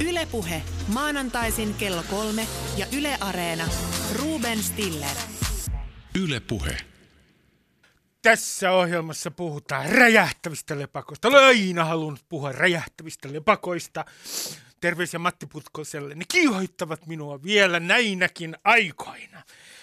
[0.00, 0.62] Ylepuhe
[0.94, 3.64] maanantaisin kello kolme ja Yle Areena.
[4.14, 5.16] Ruben Stiller.
[6.14, 6.76] Ylepuhe.
[8.22, 11.28] Tässä ohjelmassa puhutaan räjähtävistä lepakoista.
[11.28, 14.04] Olen aina halunnut puhua räjähtävistä lepakoista.
[14.80, 16.14] Terveisiä Matti Putkoselle.
[16.14, 19.42] Ne kiihoittavat minua vielä näinäkin aikoina.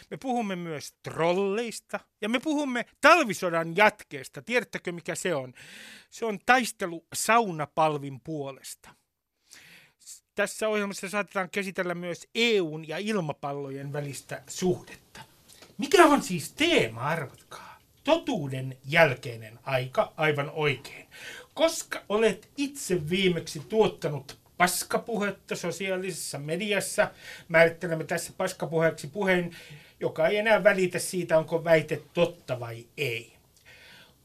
[0.09, 4.41] Me puhumme myös trolleista ja me puhumme talvisodan jatkeesta.
[4.41, 5.53] Tiedättekö mikä se on?
[6.09, 9.00] Se on taistelu saunapalvin puolesta.
[10.41, 15.21] Tässä ohjelmassa saatetaan käsitellä myös EUn ja ilmapallojen välistä suhdetta.
[15.77, 17.79] Mikä on siis teema, arvatkaa?
[18.03, 21.07] Totuuden jälkeinen aika, aivan oikein.
[21.53, 27.11] Koska olet itse viimeksi tuottanut paskapuhetta sosiaalisessa mediassa,
[27.47, 29.55] määrittelemme tässä paskapuheeksi puheen,
[29.99, 33.33] joka ei enää välitä siitä, onko väite totta vai ei.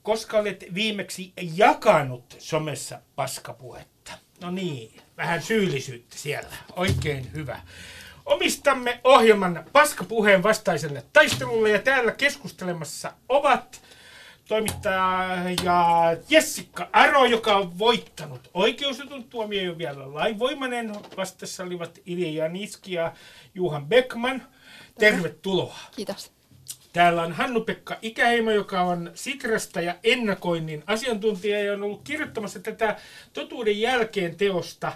[0.03, 4.13] Koska olet viimeksi jakanut somessa paskapuhetta.
[4.41, 6.57] No niin, vähän syyllisyyttä siellä.
[6.77, 7.61] Oikein hyvä.
[8.25, 13.83] Omistamme ohjelman paskapuheen vastaiselle taistelulle ja täällä keskustelemassa ovat
[14.49, 15.27] toimittaja
[16.29, 20.93] Jessica Aro, joka on voittanut oikeusjutun tuomio vielä lainvoimainen.
[21.17, 23.13] Vastassa olivat Ilja Janiski ja
[23.55, 24.43] Juhan Beckman.
[24.99, 25.79] Tervetuloa.
[25.97, 26.36] Kiitos.
[26.97, 32.97] Täällä on Hannu-Pekka Ikäheimo, joka on Sitrasta ja ennakoinnin asiantuntija ja on ollut kirjoittamassa tätä
[33.33, 34.93] totuuden jälkeen teosta,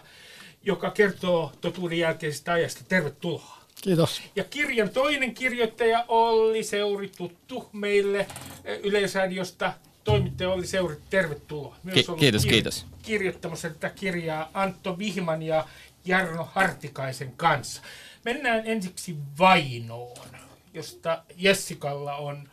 [0.62, 2.84] joka kertoo totuuden jälkeisestä ajasta.
[2.89, 3.59] Tervetuloa.
[3.83, 4.23] Kiitos.
[4.37, 8.27] Ja kirjan toinen kirjoittaja Olli Seuri, tuttu meille
[8.65, 9.73] eh, Yleisradiosta.
[10.05, 11.77] Toimittaja Olli Seuri, tervetuloa.
[11.83, 12.87] Myös Ki- ollut kiitos, kiitos.
[13.03, 15.67] Kirjoittamassa tätä kirjaa Antto Vihman ja
[16.05, 17.83] Jarno Hartikaisen kanssa.
[18.25, 20.28] Mennään ensiksi Vainoon,
[20.74, 22.48] josta Jessikalla on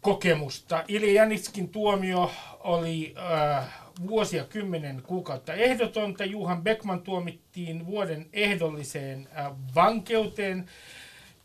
[0.00, 0.84] kokemusta.
[0.88, 3.64] Ilja Janitskin tuomio oli äh,
[4.06, 6.24] vuosia kymmenen kuukautta ehdotonta.
[6.24, 10.66] Juhan Beckman tuomittiin vuoden ehdolliseen äh, vankeuteen.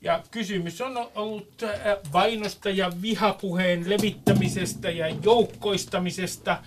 [0.02, 6.63] Ja kysymys on ollut äh, vainosta ja vihapuheen levittämisestä ja joukkoistamisesta,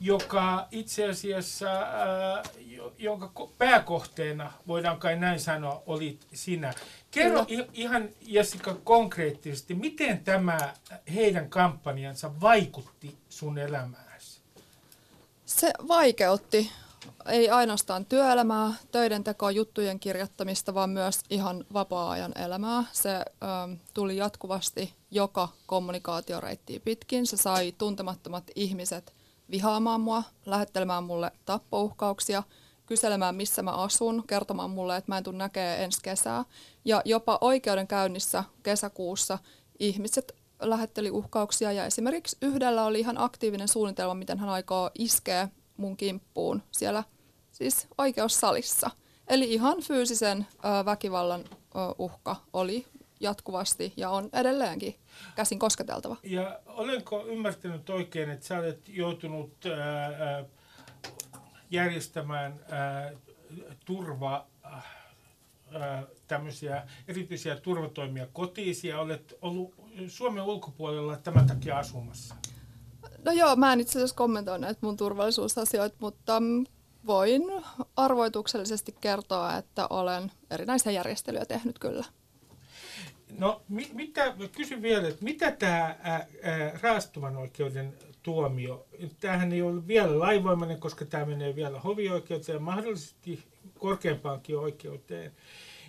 [0.00, 2.50] joka itse asiassa, äh,
[2.98, 6.74] jonka ko- pääkohteena, voidaan kai näin sanoa, oli sinä.
[7.10, 10.74] Kerro i- ihan Jessica konkreettisesti, miten tämä
[11.14, 14.40] heidän kampanjansa vaikutti sun elämääsi?
[15.46, 16.70] Se vaikeutti
[17.26, 22.84] ei ainoastaan työelämää, töiden tekoa, juttujen kirjoittamista, vaan myös ihan vapaa-ajan elämää.
[22.92, 27.26] Se ähm, tuli jatkuvasti joka kommunikaatioreittiä pitkin.
[27.26, 29.14] Se sai tuntemattomat ihmiset
[29.50, 32.42] vihaamaan mua, lähettelemään mulle tappouhkauksia,
[32.86, 36.44] kyselemään missä mä asun, kertomaan mulle, että mä en tule näkee ensi kesää.
[36.84, 39.38] Ja jopa oikeudenkäynnissä kesäkuussa
[39.78, 45.96] ihmiset lähetteli uhkauksia ja esimerkiksi yhdellä oli ihan aktiivinen suunnitelma, miten hän aikoo iskeä mun
[45.96, 47.04] kimppuun siellä
[47.52, 48.90] siis oikeussalissa.
[49.28, 52.86] Eli ihan fyysisen ö, väkivallan ö, uhka oli
[53.20, 54.94] jatkuvasti ja on edelleenkin
[55.36, 56.16] käsin kosketeltava.
[56.22, 59.52] Ja olenko ymmärtänyt oikein, että sä olet joutunut
[61.70, 63.12] järjestämään ää,
[63.84, 64.82] turva, ää,
[66.26, 69.74] tämmöisiä erityisiä turvatoimia kotiisi ja olet ollut
[70.08, 72.34] Suomen ulkopuolella tämän takia asumassa?
[73.24, 76.64] No joo, mä en itse asiassa kommentoi näitä mun turvallisuusasioita, mutta mm,
[77.06, 77.42] voin
[77.96, 82.04] arvoituksellisesti kertoa, että olen erinäisiä järjestelyjä tehnyt kyllä.
[83.38, 85.96] No mi, mitä, kysyn vielä, että mitä tämä
[86.82, 87.94] raastuvan oikeuden
[88.26, 88.86] tuomio,
[89.20, 93.44] tämähän ei ole vielä lainvoimainen, koska tämä menee vielä hovioikeuteen ja mahdollisesti
[93.78, 95.32] korkeampaankin oikeuteen,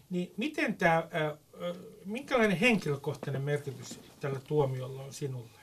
[0.09, 1.37] niin miten tämä, ää, ää,
[2.05, 5.59] minkälainen henkilökohtainen merkitys tällä tuomiolla on sinulle?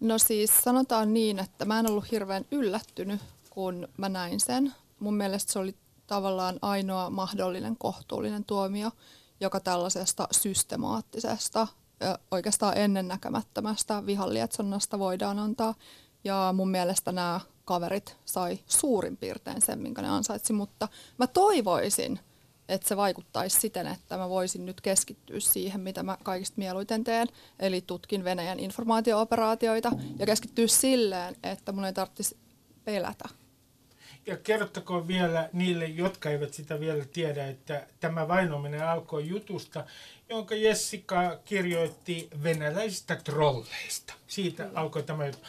[0.00, 3.20] No siis sanotaan niin, että mä en ollut hirveän yllättynyt,
[3.50, 4.74] kun mä näin sen.
[5.00, 5.74] Mun mielestä se oli
[6.06, 8.90] tavallaan ainoa mahdollinen kohtuullinen tuomio,
[9.40, 11.68] joka tällaisesta systemaattisesta,
[12.30, 15.74] oikeastaan ennennäkemättömästä vihanlietsonnasta voidaan antaa.
[16.24, 22.20] Ja mun mielestä nämä kaverit sai suurin piirtein sen, minkä ne ansaitsi, mutta mä toivoisin,
[22.68, 27.28] että se vaikuttaisi siten, että mä voisin nyt keskittyä siihen, mitä mä kaikista mieluiten teen,
[27.58, 32.36] eli tutkin Venäjän informaatio-operaatioita ja keskittyä silleen, että mun ei tarvitsisi
[32.84, 33.28] pelätä.
[34.26, 39.84] Ja kerrottakoon vielä niille, jotka eivät sitä vielä tiedä, että tämä vainoaminen alkoi jutusta,
[40.32, 44.14] jonka Jessica kirjoitti venäläisistä trolleista.
[44.26, 45.48] Siitä alkoi tämä juttu.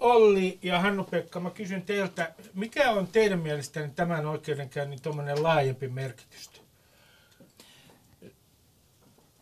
[0.00, 6.50] Olli ja Hannu-Pekka, mä kysyn teiltä, mikä on teidän mielestänne tämän oikeudenkäynnin tuommoinen laajempi merkitys?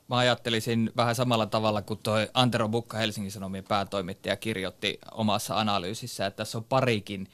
[0.09, 6.27] Mä ajattelisin vähän samalla tavalla kuin toi Antero Bukka Helsingin Sanomien päätoimittaja kirjoitti omassa analyysissä,
[6.27, 7.29] että tässä on parikin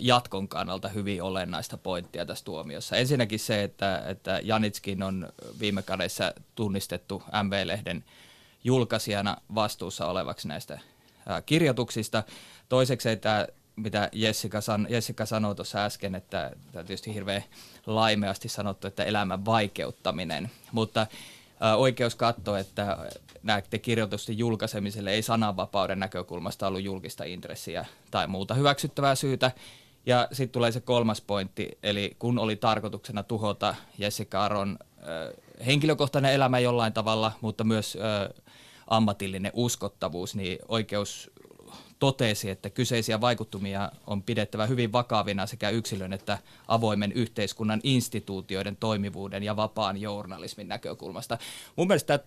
[0.00, 2.96] jatkon kannalta hyvin olennaista pointtia tässä tuomiossa.
[2.96, 5.28] Ensinnäkin se, että, että Janitskin on
[5.60, 8.04] viime kädessä tunnistettu MV-lehden
[8.64, 10.78] julkaisijana vastuussa olevaksi näistä
[11.46, 12.22] kirjoituksista.
[12.68, 17.44] Toiseksi, että mitä Jessica, san, Jessica sanoi tuossa äsken, että tämä tietysti hirveän
[17.86, 21.06] laimeasti sanottu, että elämän vaikeuttaminen, mutta
[21.76, 22.98] oikeus katsoo, että
[23.42, 29.50] näiden kirjoitusten julkaisemiselle ei sananvapauden näkökulmasta ollut julkista intressiä tai muuta hyväksyttävää syytä.
[30.06, 36.32] Ja sitten tulee se kolmas pointti, eli kun oli tarkoituksena tuhota Jessica Aron äh, henkilökohtainen
[36.32, 38.44] elämä jollain tavalla, mutta myös äh,
[38.86, 41.30] ammatillinen uskottavuus, niin oikeus
[41.98, 49.42] totesi, että kyseisiä vaikuttumia on pidettävä hyvin vakavina sekä yksilön että avoimen yhteiskunnan instituutioiden toimivuuden
[49.42, 51.38] ja vapaan journalismin näkökulmasta.
[51.76, 52.20] Mun mielestä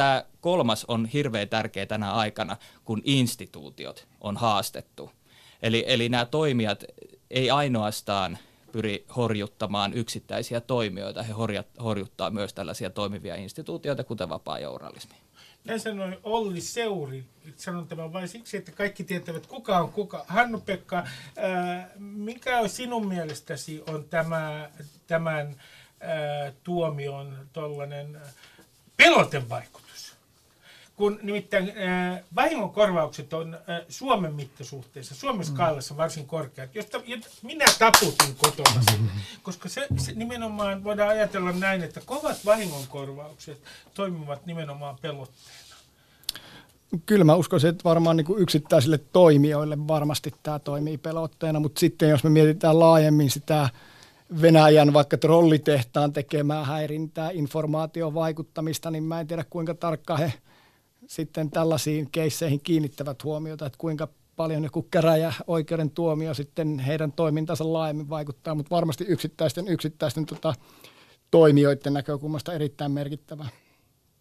[0.00, 5.10] tämä kolmas on hirveän tärkeä tänä aikana, kun instituutiot on haastettu.
[5.62, 6.84] Eli, eli nämä toimijat
[7.30, 8.38] ei ainoastaan
[8.72, 11.32] pyri horjuttamaan yksittäisiä toimijoita, he
[11.82, 15.14] horjuttaa myös tällaisia toimivia instituutioita, kuten vapaa journalismi.
[15.64, 17.24] Näin sanoi Olli Seuri.
[17.56, 20.24] Sanon tämän vain siksi, että kaikki tietävät, kuka on kuka.
[20.28, 21.06] Hannu-Pekka,
[21.36, 24.70] ää, mikä on sinun mielestäsi on tämä,
[25.06, 25.56] tämän
[26.00, 28.20] ää, tuomion tuollainen
[28.96, 29.89] pelotevaikutus?
[31.00, 35.52] Kun nimittäin äh, vahingonkorvaukset on äh, Suomen mittasuhteessa, Suomen mm.
[35.52, 38.82] skaalassa varsin korkeat, josta, josta minä taputin kotona
[39.42, 43.62] koska se, se nimenomaan voidaan ajatella näin, että kovat vahingonkorvaukset
[43.94, 45.76] toimivat nimenomaan pelotteena.
[47.06, 52.08] Kyllä mä uskoisin, että varmaan niin kuin yksittäisille toimijoille varmasti tämä toimii pelotteena, mutta sitten
[52.08, 53.68] jos me mietitään laajemmin sitä
[54.42, 60.32] Venäjän vaikka trollitehtaan tekemää häirintää, informaation vaikuttamista, niin mä en tiedä kuinka tarkkaan he–
[61.10, 67.72] sitten tällaisiin keisseihin kiinnittävät huomiota, että kuinka paljon joku käräjä oikeuden tuomio sitten heidän toimintansa
[67.72, 70.54] laajemmin vaikuttaa, mutta varmasti yksittäisten, yksittäisten tota,
[71.30, 73.46] toimijoiden näkökulmasta erittäin merkittävä.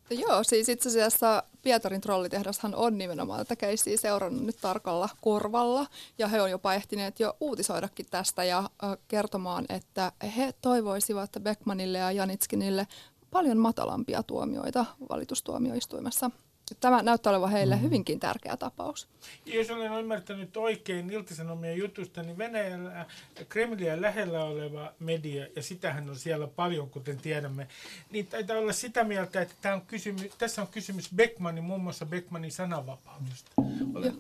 [0.10, 5.86] Joo, siis itse asiassa Pietarin trollitehdashan on nimenomaan tätä keissiä seurannut nyt tarkalla korvalla
[6.18, 8.70] ja he on jopa ehtineet jo uutisoidakin tästä ja
[9.08, 12.88] kertomaan, että he toivoisivat Beckmanille ja Janitskinille
[13.32, 16.32] paljon matalampia tuomioita valitustuomioistuimessa
[16.76, 17.82] Tämä näyttää olevan heille mm.
[17.82, 19.08] hyvinkin tärkeä tapaus.
[19.46, 23.06] Jos olen ymmärtänyt oikein iltasanomien jutusta, niin Venäjällä
[23.50, 27.68] Kremliä lähellä oleva media, ja sitähän on siellä paljon, kuten tiedämme,
[28.12, 32.06] niin taitaa olla sitä mieltä, että tämä on kysymys, tässä on kysymys Beckmanin, muun muassa
[32.06, 33.52] Beckmanin sananvapaudesta.
[33.96, 34.18] Olen...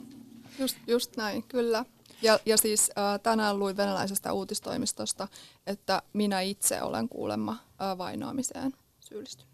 [0.59, 1.85] Just, just näin, kyllä.
[2.21, 5.27] Ja, ja siis äh, tänään luin venäläisestä uutistoimistosta,
[5.67, 9.49] että minä itse olen kuulemma äh, vainoamiseen syyllistynyt.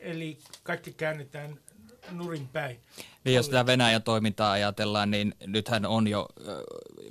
[0.00, 1.58] Eli kaikki käännetään
[2.10, 2.80] nurin päin.
[3.24, 6.28] Niin jos tätä Venäjän toimintaa ajatellaan, niin nythän on jo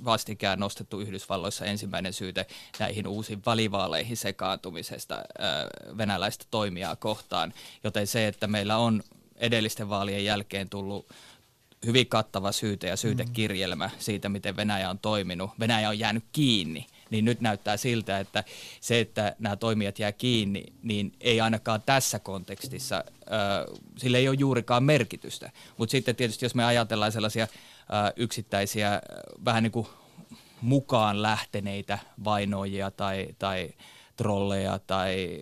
[0.04, 2.46] vastikään nostettu Yhdysvalloissa ensimmäinen syyte
[2.78, 5.22] näihin uusiin valivaaleihin sekaantumisesta
[5.98, 7.54] venäläistä toimijaa kohtaan.
[7.84, 9.02] Joten se, että meillä on
[9.36, 11.06] edellisten vaalien jälkeen tullut
[11.86, 15.50] hyvin kattava syyte ja syytekirjelmä siitä, miten Venäjä on toiminut.
[15.60, 18.44] Venäjä on jäänyt kiinni niin nyt näyttää siltä, että
[18.80, 23.04] se, että nämä toimijat jää kiinni, niin ei ainakaan tässä kontekstissa,
[23.96, 25.50] sillä ei ole juurikaan merkitystä.
[25.76, 27.46] Mutta sitten tietysti, jos me ajatellaan sellaisia
[28.16, 29.00] yksittäisiä, äh,
[29.44, 29.86] vähän niin kuin
[30.60, 33.70] mukaan lähteneitä vainoijia tai, tai
[34.16, 35.40] trolleja tai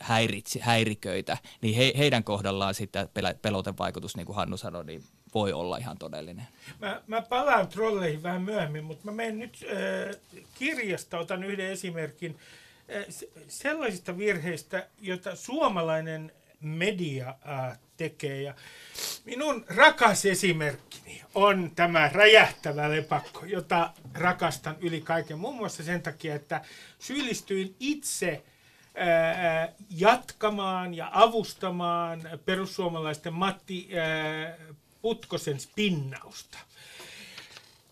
[0.00, 3.08] häiritsi, häiriköitä, niin he, heidän kohdallaan sitten
[3.42, 5.02] pelotevaikutus, niin kuin Hannu sanoi, niin
[5.34, 6.46] voi olla ihan todellinen.
[6.78, 10.16] Mä, mä palaan trolleihin vähän myöhemmin, mutta mä menen nyt äh,
[10.54, 12.38] kirjasta, otan yhden esimerkin
[12.96, 13.04] äh,
[13.48, 18.42] sellaisista virheistä, joita suomalainen media äh, tekee.
[18.42, 18.54] Ja
[19.24, 25.38] minun rakas esimerkkini on tämä räjähtävä lepakko, jota rakastan yli kaiken.
[25.38, 26.60] Muun muassa sen takia, että
[26.98, 28.42] syyllistyin itse
[29.90, 33.88] jatkamaan ja avustamaan perussuomalaisten Matti
[35.06, 36.58] Putkosen spinnausta.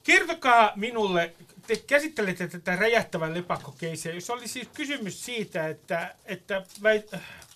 [0.04, 1.34] Kertokaa minulle,
[1.66, 7.10] te käsittelette tätä räjähtävän lepakkokeisiä, jos oli siis kysymys siitä, että, että väit,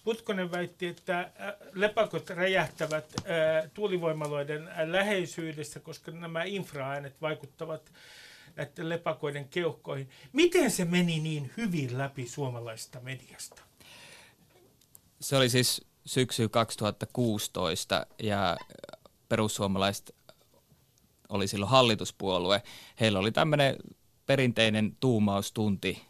[0.04, 1.30] Putkonen väitti, että äh,
[1.72, 7.92] lepakot räjähtävät äh, tuulivoimaloiden läheisyydessä, koska nämä infraäänet vaikuttavat
[8.56, 10.10] näiden lepakoiden keuhkoihin.
[10.32, 13.62] Miten se meni niin hyvin läpi suomalaisesta mediasta?
[15.20, 18.56] Se oli siis syksy 2016 ja
[19.28, 20.14] perussuomalaiset
[21.28, 22.62] oli silloin hallituspuolue.
[23.00, 23.76] Heillä oli tämmöinen
[24.26, 26.07] perinteinen tuumaustunti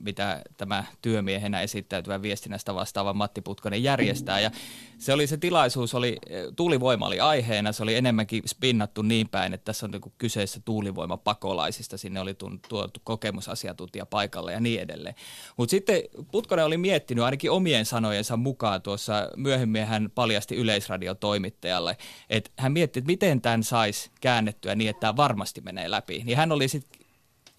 [0.00, 4.40] mitä tämä työmiehenä esittäytyvä viestinnästä vastaava Matti Putkonen järjestää.
[4.40, 4.50] Ja
[4.98, 6.18] se oli se tilaisuus, oli,
[6.56, 11.98] tuulivoima oli aiheena, se oli enemmänkin spinnattu niin päin, että tässä on niin kyseessä tuulivoimapakolaisista,
[11.98, 12.34] sinne oli
[12.68, 15.14] tuotu kokemusasiantuntija paikalle ja niin edelleen.
[15.56, 16.02] Mutta sitten
[16.32, 21.96] Putkonen oli miettinyt ainakin omien sanojensa mukaan tuossa myöhemmin hän paljasti yleisradiotoimittajalle,
[22.30, 26.22] että hän mietti, että miten tämän saisi käännettyä niin, että tämä varmasti menee läpi.
[26.24, 27.03] Niin hän oli sitten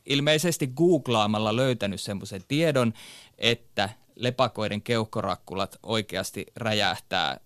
[0.05, 2.93] ilmeisesti googlaamalla löytänyt semmoisen tiedon,
[3.37, 7.39] että lepakoiden keuhkorakkulat oikeasti räjähtää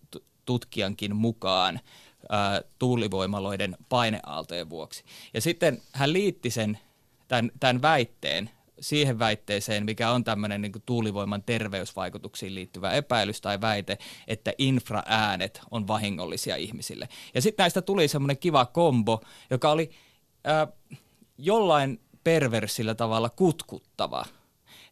[0.45, 1.79] tutkijankin mukaan
[2.79, 5.03] tuulivoimaloiden paineaaltojen vuoksi.
[5.33, 6.79] Ja sitten hän liitti sen,
[7.27, 8.49] tämän, tämän väitteen
[8.79, 13.97] siihen väitteeseen, mikä on tämmöinen niin tuulivoiman terveysvaikutuksiin liittyvä epäilys tai väite,
[14.27, 17.09] että infraäänet on vahingollisia ihmisille.
[17.33, 19.91] Ja sitten näistä tuli semmoinen kiva kombo, joka oli
[20.43, 20.67] ää,
[21.37, 24.25] jollain perversillä tavalla kutkuttava.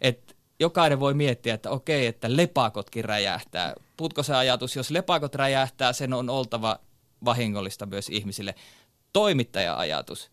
[0.01, 3.73] Että jokainen voi miettiä, että okei, että lepakotkin räjähtää.
[3.97, 6.79] Putko se ajatus, jos lepakot räjähtää, sen on oltava
[7.25, 8.55] vahingollista myös ihmisille.
[9.13, 10.31] Toimittaja-ajatus.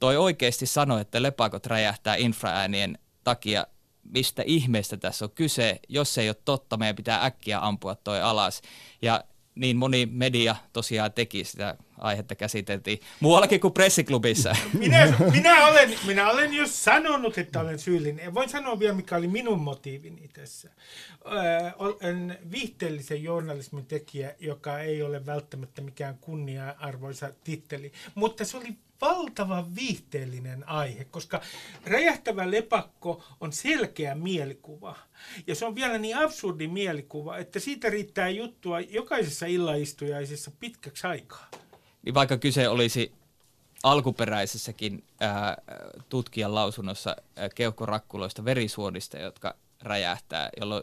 [0.00, 3.66] Toi oikeasti sanoi, että lepakot räjähtää infraäänien takia.
[4.02, 5.80] Mistä ihmeestä tässä on kyse?
[5.88, 8.62] Jos se ei ole totta, meidän pitää äkkiä ampua toi alas.
[9.02, 14.56] Ja niin moni media tosiaan teki sitä aihetta käsiteltiin muuallakin kuin pressiklubissa.
[14.78, 18.34] Minä, minä, olen, minä olen jo sanonut, että olen syyllinen.
[18.34, 20.70] Voin sanoa vielä, mikä oli minun motiivini tässä.
[21.78, 29.76] Olen viihteellisen journalismin tekijä, joka ei ole välttämättä mikään kunnia-arvoisa titteli, mutta se oli valtavan
[29.76, 31.40] viihteellinen aihe, koska
[31.86, 34.96] räjähtävä lepakko on selkeä mielikuva.
[35.46, 41.50] Ja se on vielä niin absurdi mielikuva, että siitä riittää juttua jokaisessa illaistujaisessa pitkäksi aikaa.
[42.08, 43.12] Niin vaikka kyse olisi
[43.82, 45.56] alkuperäisessäkin ää,
[46.08, 50.82] tutkijan lausunnossa ää, keuhkorakkuloista verisuonista, jotka räjähtää, jolloin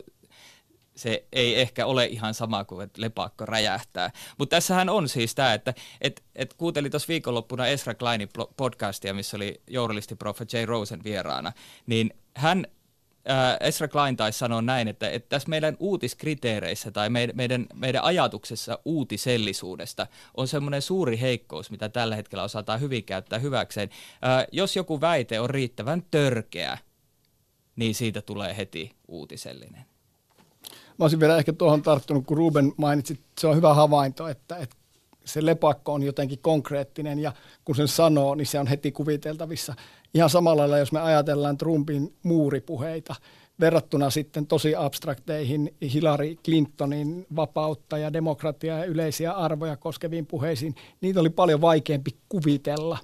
[0.95, 4.11] se ei ehkä ole ihan sama kuin, että lepakko räjähtää.
[4.37, 9.37] Mutta tässähän on siis tämä, että et, et kuuntelin tuossa viikonloppuna Esra Kleinin podcastia, missä
[9.37, 11.51] oli journalistiprofa Jay Rosen vieraana,
[11.85, 12.65] niin hän
[13.29, 18.03] äh, Esra Klein taisi sanoa näin, että, että tässä meidän uutiskriteereissä tai meidän, meidän, meidän
[18.03, 23.89] ajatuksessa uutisellisuudesta on semmoinen suuri heikkous, mitä tällä hetkellä osataan hyvin käyttää hyväkseen.
[24.25, 26.77] Äh, jos joku väite on riittävän törkeä,
[27.75, 29.85] niin siitä tulee heti uutisellinen.
[30.97, 34.75] Mä olisin vielä ehkä tuohon tarttunut, kun Ruben mainitsi, se on hyvä havainto, että, että
[35.25, 37.33] se lepakko on jotenkin konkreettinen ja
[37.65, 39.75] kun sen sanoo, niin se on heti kuviteltavissa.
[40.15, 43.15] Ihan samalla lailla, jos me ajatellaan Trumpin muuripuheita
[43.59, 51.19] verrattuna sitten tosi abstrakteihin Hillary Clintonin vapautta ja demokratiaa ja yleisiä arvoja koskeviin puheisiin, niitä
[51.19, 52.97] oli paljon vaikeampi kuvitella.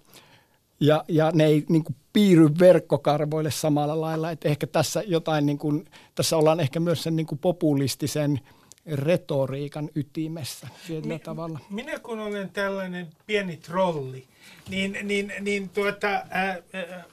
[0.79, 5.57] Ja, ja ne ei niin kuin, piirry verkkokarvoille samalla lailla, että ehkä tässä jotain, niin
[5.57, 8.39] kuin, tässä ollaan ehkä myös sen niin kuin populistisen
[8.85, 11.59] retoriikan ytimessä tietyllä Mi- tavalla.
[11.69, 14.27] Minä kun olen tällainen pieni trolli,
[14.69, 17.03] niin, niin, niin tuota, ää, ää,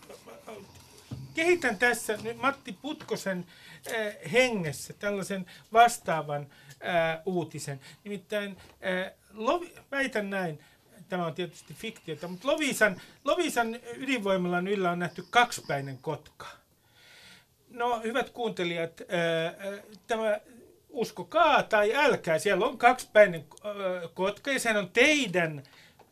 [1.35, 3.47] kehitän tässä nyt Matti Putkosen
[3.93, 6.47] ää, hengessä tällaisen vastaavan
[6.81, 7.81] ää, uutisen.
[8.05, 10.61] Nimittäin ää, lovi, väitän näin,
[11.09, 16.47] tämä on tietysti fiktiota, mutta Lovisan, Lovisan ydinvoimalan yllä on nähty kaksipäinen kotka.
[17.71, 19.55] No, hyvät kuuntelijat, ää,
[20.07, 20.41] tämä
[20.89, 23.45] uskokaa tai älkää, siellä on kaksipäinen
[24.15, 25.63] kotka ja sehän on teidän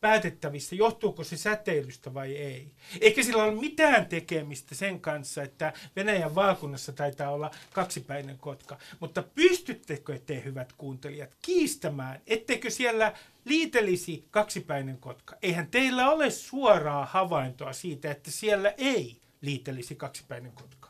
[0.01, 2.73] päätettävissä, johtuuko se säteilystä vai ei.
[3.01, 8.79] Eikä sillä ole mitään tekemistä sen kanssa, että Venäjän vaakunnassa taitaa olla kaksipäinen kotka.
[9.01, 13.13] Mutta pystyttekö te, hyvät kuuntelijat, kiistämään, etteikö siellä
[13.45, 15.37] liitelisi kaksipäinen kotka?
[15.43, 20.89] Eihän teillä ole suoraa havaintoa siitä, että siellä ei liitelisi kaksipäinen kotka.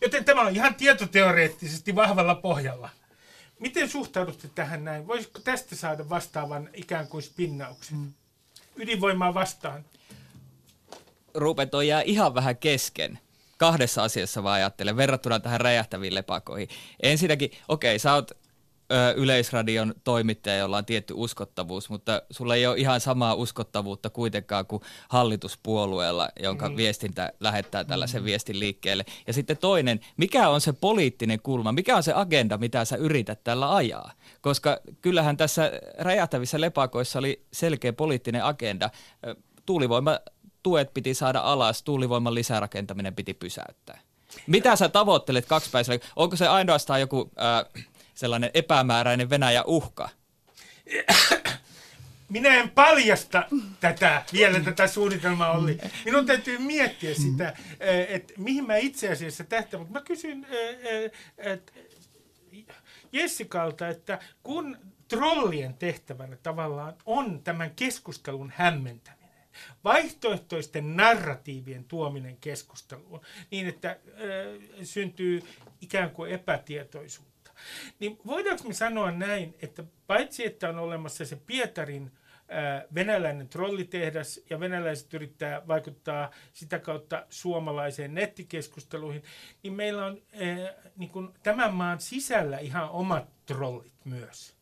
[0.00, 2.90] Joten tämä on ihan tietoteoreettisesti vahvalla pohjalla.
[3.58, 5.06] Miten suhtaudutte tähän näin?
[5.06, 7.98] Voisiko tästä saada vastaavan ikään kuin spinnauksen?
[7.98, 8.12] Mm.
[8.76, 9.84] Ydinvoimaa vastaan.
[11.34, 13.18] Rupet on jää ihan vähän kesken.
[13.58, 16.68] Kahdessa asiassa vaan ajattelen, verrattuna tähän räjähtäviin lepakoihin.
[17.02, 18.30] Ensinnäkin, okei, okay, sä oot
[18.92, 24.66] ö, Yleisradion toimittaja, jolla on tietty uskottavuus, mutta sulla ei ole ihan samaa uskottavuutta kuitenkaan
[24.66, 26.76] kuin hallituspuolueella, jonka mm.
[26.76, 28.26] viestintä lähettää tällaisen mm.
[28.26, 29.04] viestin liikkeelle.
[29.26, 33.44] Ja sitten toinen, mikä on se poliittinen kulma, mikä on se agenda, mitä sä yrität
[33.44, 34.12] tällä ajaa?
[34.40, 38.90] Koska kyllähän tässä räjähtävissä lepakoissa oli selkeä poliittinen agenda.
[39.66, 40.18] Tuulivoima
[40.62, 44.00] tuet piti saada alas, tuulivoiman lisärakentaminen piti pysäyttää.
[44.46, 46.00] Mitä sä tavoittelet kaksipäisellä?
[46.16, 47.84] Onko se ainoastaan joku äh,
[48.18, 50.08] sellainen epämääräinen Venäjä uhka?
[52.28, 53.48] minä en paljasta
[53.80, 55.78] tätä, vielä tätä suunnitelmaa oli.
[56.04, 57.56] Minun täytyy miettiä sitä,
[58.08, 60.46] että mihin mä itse asiassa tähtään, mutta mä kysyn
[61.38, 61.72] että
[63.12, 69.48] Jessikalta, että kun trollien tehtävänä tavallaan on tämän keskustelun hämmentäminen,
[69.84, 73.20] vaihtoehtoisten narratiivien tuominen keskusteluun
[73.50, 73.96] niin, että äh,
[74.82, 75.42] syntyy
[75.80, 77.27] ikään kuin epätietoisuutta.
[78.00, 82.12] Niin voidaanko me sanoa näin, että paitsi että on olemassa se Pietarin
[82.94, 89.22] venäläinen trollitehdas ja venäläiset yrittää vaikuttaa sitä kautta suomalaiseen nettikeskusteluihin,
[89.62, 90.22] niin meillä on
[90.96, 94.54] niin kuin tämän maan sisällä ihan omat trollit myös.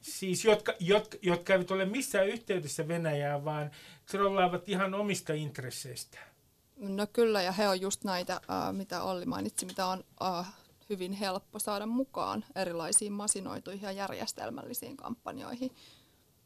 [0.00, 3.70] Siis jotka, jotka, jotka eivät ole missään yhteydessä Venäjään, vaan
[4.10, 6.28] trollaavat ihan omista intresseistään.
[6.76, 8.40] No kyllä, ja he on just näitä,
[8.72, 10.04] mitä Olli mainitsi, mitä on
[10.90, 15.70] hyvin helppo saada mukaan erilaisiin masinoituihin ja järjestelmällisiin kampanjoihin.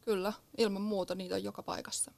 [0.05, 2.11] Kyllä, ilman muuta niitä on joka paikassa.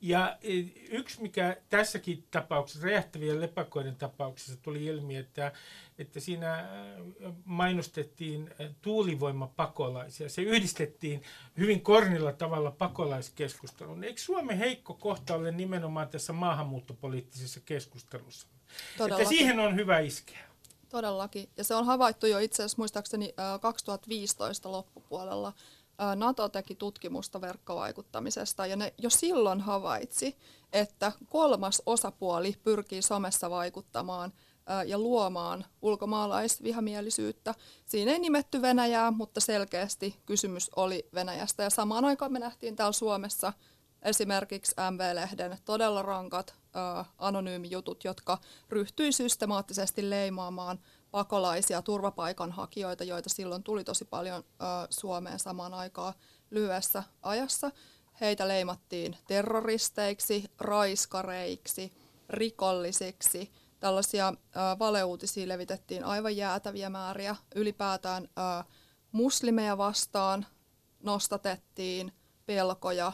[0.00, 0.52] Ja e,
[0.90, 5.52] yksi, mikä tässäkin tapauksessa, räjähtävien lepakoiden tapauksessa tuli ilmi, että,
[5.98, 6.68] että siinä
[7.44, 8.50] mainostettiin
[8.82, 10.28] tuulivoimapakolaisia.
[10.28, 11.22] Se yhdistettiin
[11.58, 14.04] hyvin kornilla tavalla pakolaiskeskusteluun.
[14.04, 18.48] Eikö Suomen heikko kohta ole nimenomaan tässä maahanmuuttopoliittisessa keskustelussa?
[18.98, 19.22] Todellakin.
[19.22, 20.47] Että siihen on hyvä iskeä.
[20.88, 21.48] Todellakin.
[21.56, 25.52] Ja se on havaittu jo itse asiassa muistaakseni 2015 loppupuolella–
[26.16, 30.36] NATO teki tutkimusta verkkovaikuttamisesta ja ne jo silloin havaitsi,
[30.72, 34.32] että kolmas osapuoli pyrkii somessa vaikuttamaan
[34.86, 37.54] ja luomaan ulkomaalaisvihamielisyyttä.
[37.86, 41.62] Siinä ei nimetty Venäjää, mutta selkeästi kysymys oli Venäjästä.
[41.62, 43.52] Ja samaan aikaan me nähtiin täällä Suomessa
[44.02, 46.54] esimerkiksi MV-lehden todella rankat
[47.18, 48.38] anonyymijutut, jotka
[48.68, 50.78] ryhtyi systemaattisesti leimaamaan
[51.10, 56.14] pakolaisia, turvapaikanhakijoita, joita silloin tuli tosi paljon ö, Suomeen samaan aikaan
[56.50, 57.70] lyhyessä ajassa.
[58.20, 61.92] Heitä leimattiin terroristeiksi, raiskareiksi,
[62.28, 63.52] rikollisiksi.
[63.80, 64.34] Tällaisia ö,
[64.78, 67.36] valeuutisia levitettiin aivan jäätäviä määriä.
[67.54, 68.64] Ylipäätään ö,
[69.12, 70.46] muslimeja vastaan
[71.02, 72.12] nostatettiin
[72.46, 73.12] pelkoja,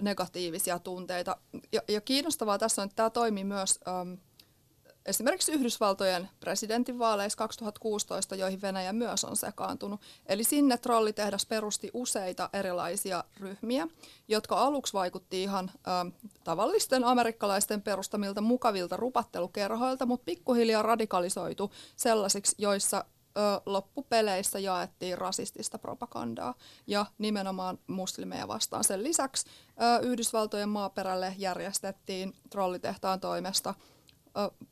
[0.00, 1.36] negatiivisia tunteita.
[1.72, 3.80] Ja, ja kiinnostavaa tässä on, että tämä toimii myös...
[3.88, 4.16] Ö,
[5.06, 10.00] esimerkiksi Yhdysvaltojen presidentinvaaleissa 2016, joihin Venäjä myös on sekaantunut.
[10.26, 13.88] Eli sinne trollitehdas perusti useita erilaisia ryhmiä,
[14.28, 15.90] jotka aluksi vaikutti ihan ä,
[16.44, 23.04] tavallisten amerikkalaisten perustamilta mukavilta rupattelukerhoilta, mutta pikkuhiljaa radikalisoitu sellaisiksi, joissa
[23.36, 26.54] ö, loppupeleissä jaettiin rasistista propagandaa
[26.86, 28.84] ja nimenomaan muslimeja vastaan.
[28.84, 33.74] Sen lisäksi ö, Yhdysvaltojen maaperälle järjestettiin trollitehtaan toimesta–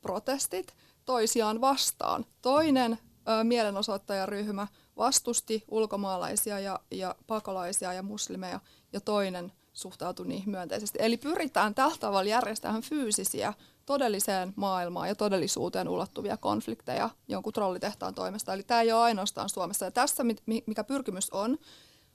[0.03, 2.27] protestit toisiaan vastaan.
[2.43, 2.99] Toinen
[3.29, 8.61] ö, mielenosoittajaryhmä vastusti ulkomaalaisia ja, ja pakolaisia ja muslimeja
[8.93, 10.99] ja toinen suhtautui niihin myönteisesti.
[11.03, 13.55] Eli pyritään tällä tavalla järjestämään fyysisiä
[13.87, 18.55] todelliseen maailmaan ja todellisuuteen ulottuvia konflikteja jonkun trollitehtaan toimesta.
[18.55, 19.85] Eli tämä ei ole ainoastaan Suomessa.
[19.85, 20.25] Ja tässä,
[20.67, 21.59] mikä pyrkimys on,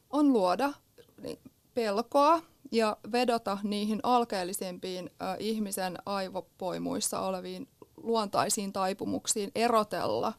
[0.10, 0.74] on luoda
[1.22, 1.40] niin
[1.74, 10.34] pelkoa ja vedota niihin alkeellisimpiin ihmisen aivopoimuissa oleviin luontaisiin taipumuksiin erotella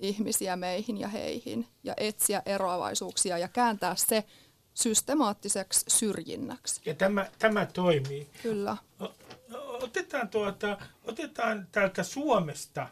[0.00, 4.24] ihmisiä meihin ja heihin ja etsiä eroavaisuuksia ja kääntää se
[4.74, 6.80] systemaattiseksi syrjinnäksi.
[6.84, 8.28] Ja tämä, tämä toimii.
[8.42, 8.76] Kyllä.
[9.88, 12.88] Otetaan, tuota, otetaan täältä Suomesta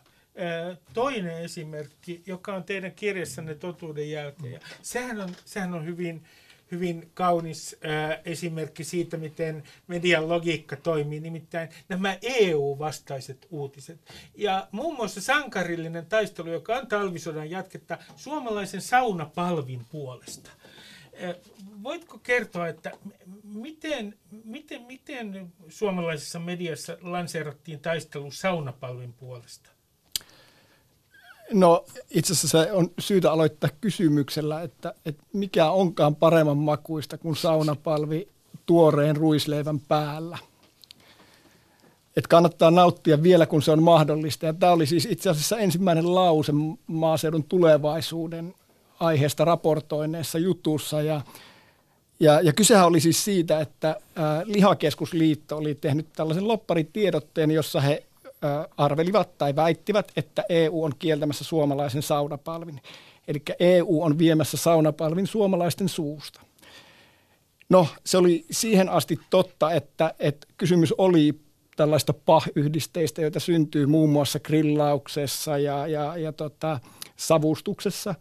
[0.95, 4.61] toinen esimerkki, joka on teidän kirjassanne totuuden jälkeen.
[4.83, 6.25] sehän on, sehän on hyvin,
[6.71, 14.01] hyvin kaunis äh, esimerkki siitä, miten median logiikka toimii, nimittäin nämä EU-vastaiset uutiset.
[14.35, 20.51] Ja muun muassa sankarillinen taistelu, joka on talvisodan jatketta suomalaisen saunapalvin puolesta.
[21.83, 22.93] Voitko kertoa, että
[23.45, 29.71] miten, miten, miten suomalaisessa mediassa lanseerattiin taistelu saunapalvin puolesta?
[31.53, 38.29] No itse asiassa on syytä aloittaa kysymyksellä, että, että mikä onkaan paremman makuista kuin saunapalvi
[38.67, 40.39] tuoreen ruisleivän päällä.
[42.17, 44.47] Että kannattaa nauttia vielä, kun se on mahdollista.
[44.47, 46.53] Ja tämä oli siis itse asiassa ensimmäinen lause
[46.87, 48.55] maaseudun tulevaisuuden
[49.01, 51.03] aiheesta raportoineessa jutussa.
[51.03, 51.21] Ja,
[52.21, 58.07] ja, ja kysehän oli siis siitä, että ää, Lihakeskusliitto oli tehnyt tällaisen lopparitiedotteen, jossa he
[58.77, 62.81] arvelivat tai väittivät, että EU on kieltämässä suomalaisen saunapalvin.
[63.29, 66.41] Eli EU on viemässä saunapalvin suomalaisten suusta.
[67.69, 71.35] No, se oli siihen asti totta, että, että kysymys oli
[71.77, 76.81] tällaista pah-yhdisteistä, joita syntyy muun muassa grillauksessa ja, ja, ja tota,
[77.17, 78.15] savustuksessa.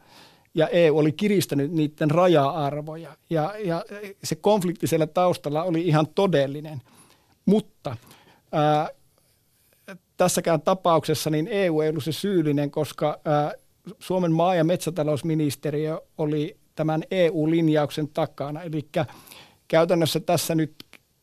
[0.56, 3.18] Ja EU oli kiristänyt niiden raja-arvoja.
[3.30, 3.86] Ja, ja
[4.24, 6.82] se konflikti siellä taustalla oli ihan todellinen.
[7.46, 7.98] Mutta
[8.52, 8.89] ää,
[10.18, 13.54] tässäkään tapauksessa niin EU ei ollut se syyllinen, koska ää,
[14.00, 18.62] Suomen maa- ja metsätalousministeriö oli tämän EU-linjauksen takana.
[18.62, 18.89] Eli
[19.68, 20.76] käytännössä tässä nyt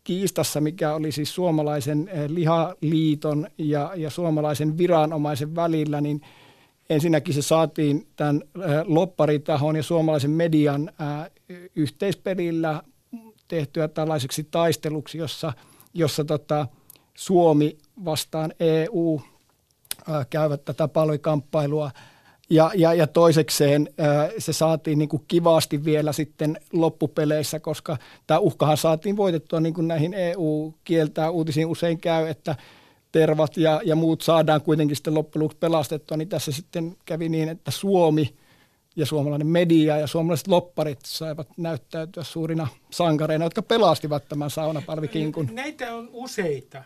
[0.05, 6.21] kiistassa, mikä oli siis suomalaisen lihaliiton ja, ja suomalaisen viranomaisen välillä, niin
[6.91, 8.43] ensinnäkin se saatiin tämän
[8.85, 10.93] lopparitahon ja suomalaisen median
[11.77, 12.83] yhteispelillä
[13.49, 15.53] tehtyä tällaiseksi taisteluksi, jossa,
[15.95, 16.67] jossa tota,
[17.15, 19.21] Suomi vastaan EU
[20.31, 21.91] käyvät tätä palvikamppailua–
[22.53, 23.89] ja, ja, ja toisekseen
[24.39, 29.89] se saatiin niin kuin kivasti vielä sitten loppupeleissä, koska tämä uhkahan saatiin voitettua niin kuin
[29.89, 32.57] näihin EU-kieltää uutisiin usein käy, että
[33.13, 37.71] tervat ja, ja muut saadaan kuitenkin sitten loppujen pelastettua, niin tässä sitten kävi niin, että
[37.71, 38.35] Suomi
[38.97, 45.49] ja suomalainen media ja suomalaiset lopparit saivat näyttäytyä suurina sankareina, jotka pelastivat tämän saunapalvikinkun.
[45.53, 46.85] Näitä on useita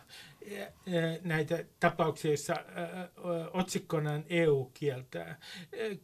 [1.23, 2.55] näitä tapauksia, joissa
[3.53, 5.39] otsikkona on EU kieltää.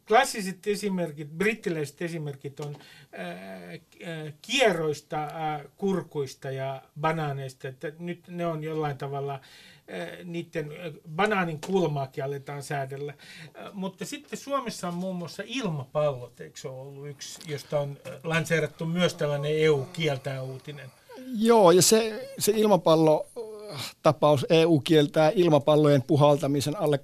[0.08, 2.78] Klassiset esimerkit, brittiläiset esimerkit on
[4.42, 5.28] kierroista,
[5.78, 9.40] kurkuista ja banaaneista, että nyt ne on jollain tavalla
[10.24, 10.72] niiden
[11.16, 13.14] banaanin kulmaakin aletaan säädellä.
[13.74, 19.14] Mutta sitten Suomessa on muun muassa ilmapallot, eikö se ollut yksi, josta on lanseerattu myös
[19.14, 20.92] tällainen EU-kieltää uutinen?
[21.36, 23.28] Joo, ja se, se ilmapallo
[24.04, 27.00] tapaus EU kieltää ilmapallojen puhaltamisen alle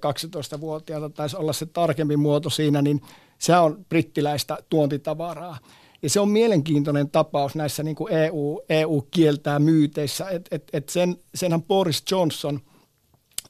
[0.56, 3.00] 12-vuotiaalta, taisi olla se tarkempi muoto siinä, niin
[3.38, 5.58] se on brittiläistä tuontitavaraa.
[6.02, 10.88] Ja se on mielenkiintoinen tapaus näissä niin kuin EU, EU kieltää myyteissä, että et, et
[10.88, 12.60] sen, senhän Boris Johnson,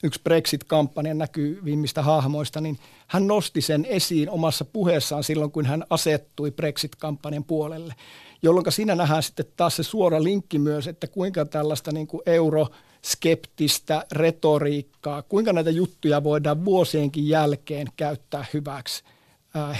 [0.02, 6.50] yksi Brexit-kampanjan näkyvimmistä hahmoista, niin hän nosti sen esiin omassa puheessaan silloin, kun hän asettui
[6.50, 7.94] Brexit-kampanjan puolelle,
[8.42, 12.66] jolloin siinä nähdään sitten taas se suora linkki myös, että kuinka tällaista niin kuin euro–
[13.04, 19.04] skeptistä retoriikkaa, kuinka näitä juttuja voidaan vuosienkin jälkeen käyttää hyväksi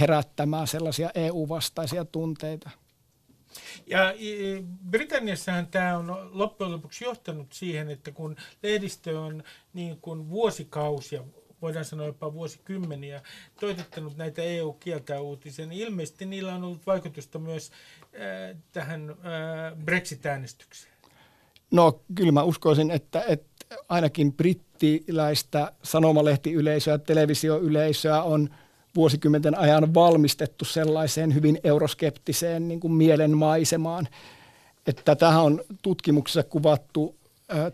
[0.01, 2.71] herättämään sellaisia EU-vastaisia tunteita.
[3.87, 4.15] Ja
[4.91, 11.25] Britanniassahan tämä on loppujen lopuksi johtanut siihen, että kun lehdistö on niin kuin vuosikausia,
[11.63, 13.23] voidaan sanoa jopa vuosikymmeniä,
[13.61, 17.71] toitottanut näitä EU-kieltä uutisia, niin ilmeisesti niillä on ollut vaikutusta myös
[18.03, 19.17] äh, tähän äh,
[19.85, 20.93] Brexit-äänestykseen.
[21.71, 28.51] No kyllä mä uskoisin, että, että ainakin brittiläistä sanomalehtiyleisöä, televisioyleisöä on
[28.97, 34.09] vuosikymmenten ajan valmistettu sellaiseen hyvin euroskeptiseen niin kuin mielenmaisemaan.
[34.87, 37.15] Että tähän on tutkimuksessa kuvattu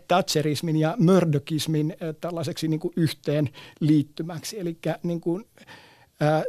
[0.07, 3.49] Thatcherismin ja Murdochismin tällaiseksi niin kuin yhteen
[3.79, 4.59] liittymäksi.
[4.59, 5.45] Eli niin kuin,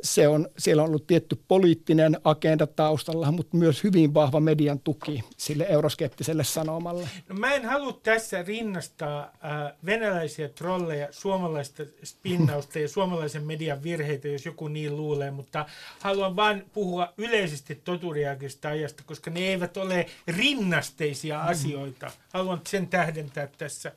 [0.03, 5.25] se on, siellä on ollut tietty poliittinen agenda taustalla, mutta myös hyvin vahva median tuki
[5.37, 7.09] sille euroskeptiselle sanomalle.
[7.29, 14.29] No mä en halua tässä rinnastaa äh, venäläisiä trolleja, suomalaista spinnausta ja suomalaisen median virheitä,
[14.29, 15.67] jos joku niin luulee, mutta
[16.01, 21.49] haluan vain puhua yleisesti totuudenjälkeisestä ajasta, koska ne eivät ole rinnasteisia mm.
[21.49, 22.11] asioita.
[22.33, 23.93] Haluan sen tähdentää tässä.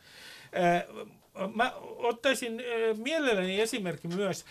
[0.55, 0.83] Äh,
[1.55, 4.45] mä ottaisin äh, mielelläni esimerkki myös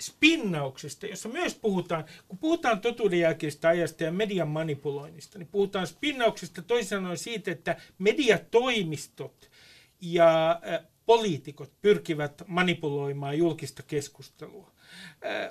[0.00, 6.88] spinnauksesta, jossa myös puhutaan, kun puhutaan totuudenjälkeisestä ajasta ja median manipuloinnista, niin puhutaan spinnauksesta toisin
[6.88, 9.50] sanoen siitä, että mediatoimistot
[10.00, 10.60] ja
[11.06, 14.70] poliitikot pyrkivät manipuloimaan julkista keskustelua.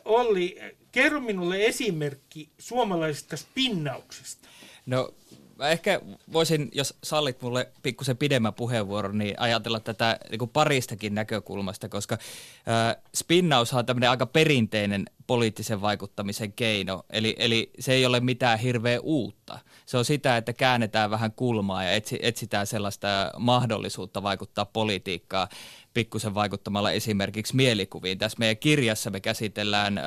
[0.05, 0.57] Olli,
[0.91, 4.47] kerro minulle esimerkki suomalaisesta spinnauksesta.
[4.85, 5.13] No
[5.59, 6.01] mä ehkä
[6.33, 12.13] voisin, jos sallit mulle pikkusen pidemmän puheenvuoron, niin ajatella tätä niin kuin paristakin näkökulmasta, koska
[12.13, 18.59] äh, spinnaus on tämmöinen aika perinteinen poliittisen vaikuttamisen keino, eli, eli se ei ole mitään
[18.59, 19.59] hirveä uutta.
[19.85, 25.47] Se on sitä, että käännetään vähän kulmaa ja etsi, etsitään sellaista mahdollisuutta vaikuttaa politiikkaa
[25.93, 28.17] pikkusen vaikuttamalla esimerkiksi mielikuviin.
[28.17, 30.05] Tässä meidän kirjassa me käsitellään äh,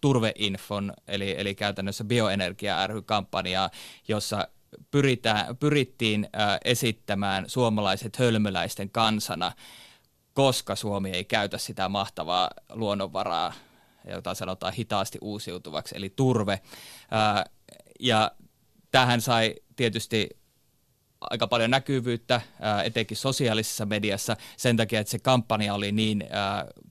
[0.00, 3.70] Turveinfon, eli, eli käytännössä bioenergia ry-kampanjaa,
[4.08, 4.48] jossa
[4.90, 6.28] pyritään, pyrittiin
[6.64, 9.52] esittämään suomalaiset hölmöläisten kansana,
[10.34, 13.52] koska Suomi ei käytä sitä mahtavaa luonnonvaraa,
[14.10, 16.60] jota sanotaan hitaasti uusiutuvaksi, eli turve.
[18.00, 18.32] Ja
[18.90, 20.28] tähän sai tietysti
[21.20, 22.40] aika paljon näkyvyyttä,
[22.84, 26.24] etenkin sosiaalisessa mediassa, sen takia, että se kampanja oli niin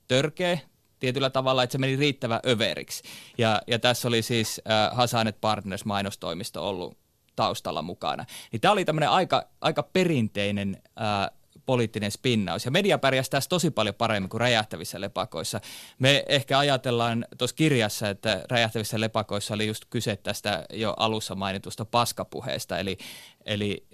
[0.07, 0.59] törkeä
[0.99, 3.03] tietyllä tavalla, että se meni riittävän överiksi.
[3.37, 4.61] Ja, ja tässä oli siis
[4.91, 6.97] Hasanet Partners mainostoimisto ollut
[7.39, 8.25] taustalla mukana.
[8.51, 11.31] Niin tämä oli tämmöinen aika, aika perinteinen ää,
[11.65, 12.65] poliittinen spinnaus.
[12.65, 15.61] Ja media pärjäsi tässä tosi paljon paremmin kuin räjähtävissä lepakoissa.
[15.99, 21.85] Me ehkä ajatellaan tuossa kirjassa, että räjähtävissä lepakoissa oli just kyse tästä jo alussa mainitusta
[21.85, 22.97] paskapuheesta, eli,
[23.45, 23.87] eli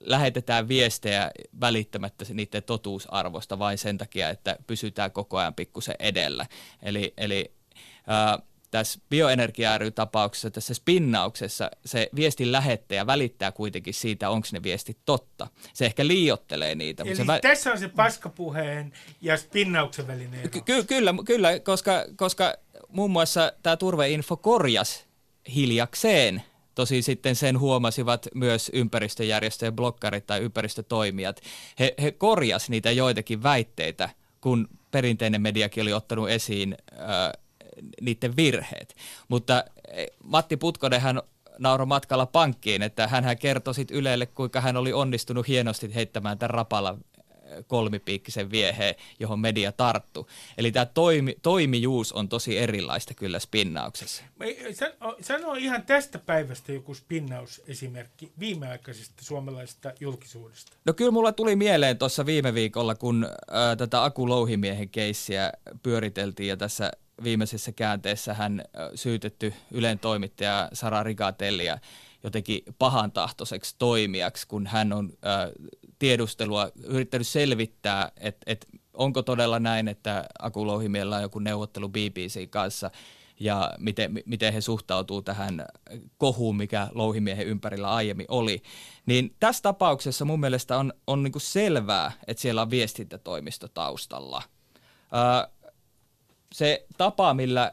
[0.00, 6.46] lähetetään viestejä välittämättä niiden totuusarvosta vain sen takia, että pysytään koko ajan pikkusen edellä.
[6.82, 7.52] Eli, eli
[8.06, 8.38] ää,
[8.70, 15.48] tässä bioenergia tapauksessa tässä spinnauksessa se viestin lähettäjä välittää kuitenkin siitä, onko ne viestit totta.
[15.72, 17.02] Se ehkä liiottelee niitä.
[17.02, 20.48] Eli se vä- tässä on se paskapuheen ja spinnauksen välinen ero.
[20.64, 22.54] Ky- kyllä, kyllä, koska, koska
[22.88, 25.06] muun muassa tämä turveinfo korjas
[25.54, 26.42] hiljakseen
[26.74, 31.40] Tosi sitten sen huomasivat myös ympäristöjärjestöjen blokkarit tai ympäristötoimijat.
[31.78, 34.08] He, he korjas niitä joitakin väitteitä,
[34.40, 37.42] kun perinteinen mediakin oli ottanut esiin äh,
[38.00, 38.96] niiden virheet.
[39.28, 41.20] Mutta eh, Matti Putkonen hän
[41.58, 46.50] nauro matkalla pankkiin, että hän kertoi sitten Ylelle, kuinka hän oli onnistunut hienosti heittämään tämän
[46.50, 46.98] rapalla
[47.66, 50.28] kolmipiikkisen vieheen, johon media tarttu.
[50.58, 54.22] Eli tämä toimi, toimijuus on tosi erilaista kyllä spinnauksessa.
[55.20, 60.72] Sano ihan tästä päivästä joku spinnausesimerkki viimeaikaisesta suomalaisesta julkisuudesta.
[60.84, 66.48] No kyllä mulla tuli mieleen tuossa viime viikolla, kun ää, tätä Aku Louhimiehen keissiä pyöriteltiin
[66.48, 66.90] ja tässä
[67.24, 71.78] viimeisessä käänteessä hän syytetty Ylen toimittaja Sara Rigatellia
[72.24, 75.12] jotenkin pahantahtoiseksi toimijaksi, kun hän on
[75.98, 82.50] tiedustelua yrittänyt selvittää, että et onko todella näin, että Aku Louhimiellä on joku neuvottelu BBC
[82.50, 82.90] kanssa
[83.40, 85.66] ja miten, miten he suhtautuu tähän
[86.18, 88.62] kohuun, mikä Louhimiehen ympärillä aiemmin oli.
[89.06, 94.42] Niin tässä tapauksessa mun mielestä on, on niin selvää, että siellä on viestintätoimisto taustalla.
[95.14, 95.59] Äh,
[96.54, 97.72] se tapa, millä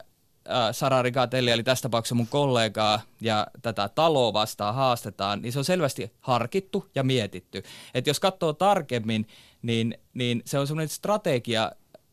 [0.49, 5.59] Äh, Sara Rigatelli, eli tässä tapauksessa mun kollegaa ja tätä taloa vastaan haastetaan, niin se
[5.59, 7.63] on selvästi harkittu ja mietitty.
[7.93, 9.27] Et jos katsoo tarkemmin,
[9.61, 11.71] niin, niin se on semmoinen strategia,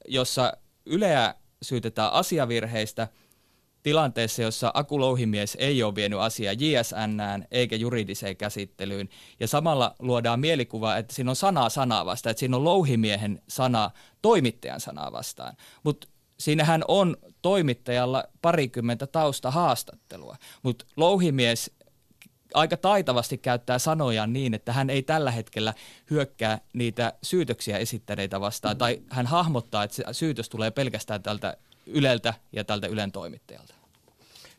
[0.08, 0.52] jossa
[0.86, 3.08] Yleä syytetään asiavirheistä
[3.82, 9.08] tilanteessa, jossa Aku Louhimies ei ole vienyt asiaa JSNään eikä juridiseen käsittelyyn.
[9.40, 13.90] Ja samalla luodaan mielikuva, että siinä on sanaa sanaa vastaan, että siinä on Louhimiehen sana
[14.22, 15.56] toimittajan sanaa vastaan.
[15.82, 21.70] Mutta siinähän on toimittajalla parikymmentä tausta haastattelua, mutta louhimies
[22.54, 25.74] aika taitavasti käyttää sanoja niin, että hän ei tällä hetkellä
[26.10, 32.34] hyökkää niitä syytöksiä esittäneitä vastaan, tai hän hahmottaa, että se syytös tulee pelkästään tältä Yleltä
[32.52, 33.74] ja tältä Ylen toimittajalta.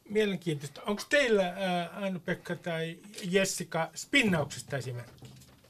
[0.09, 0.81] Mielenkiintoista.
[0.81, 1.53] Onko teillä,
[1.93, 5.25] Aino-Pekka tai Jessica, spinnauksesta esimerkki?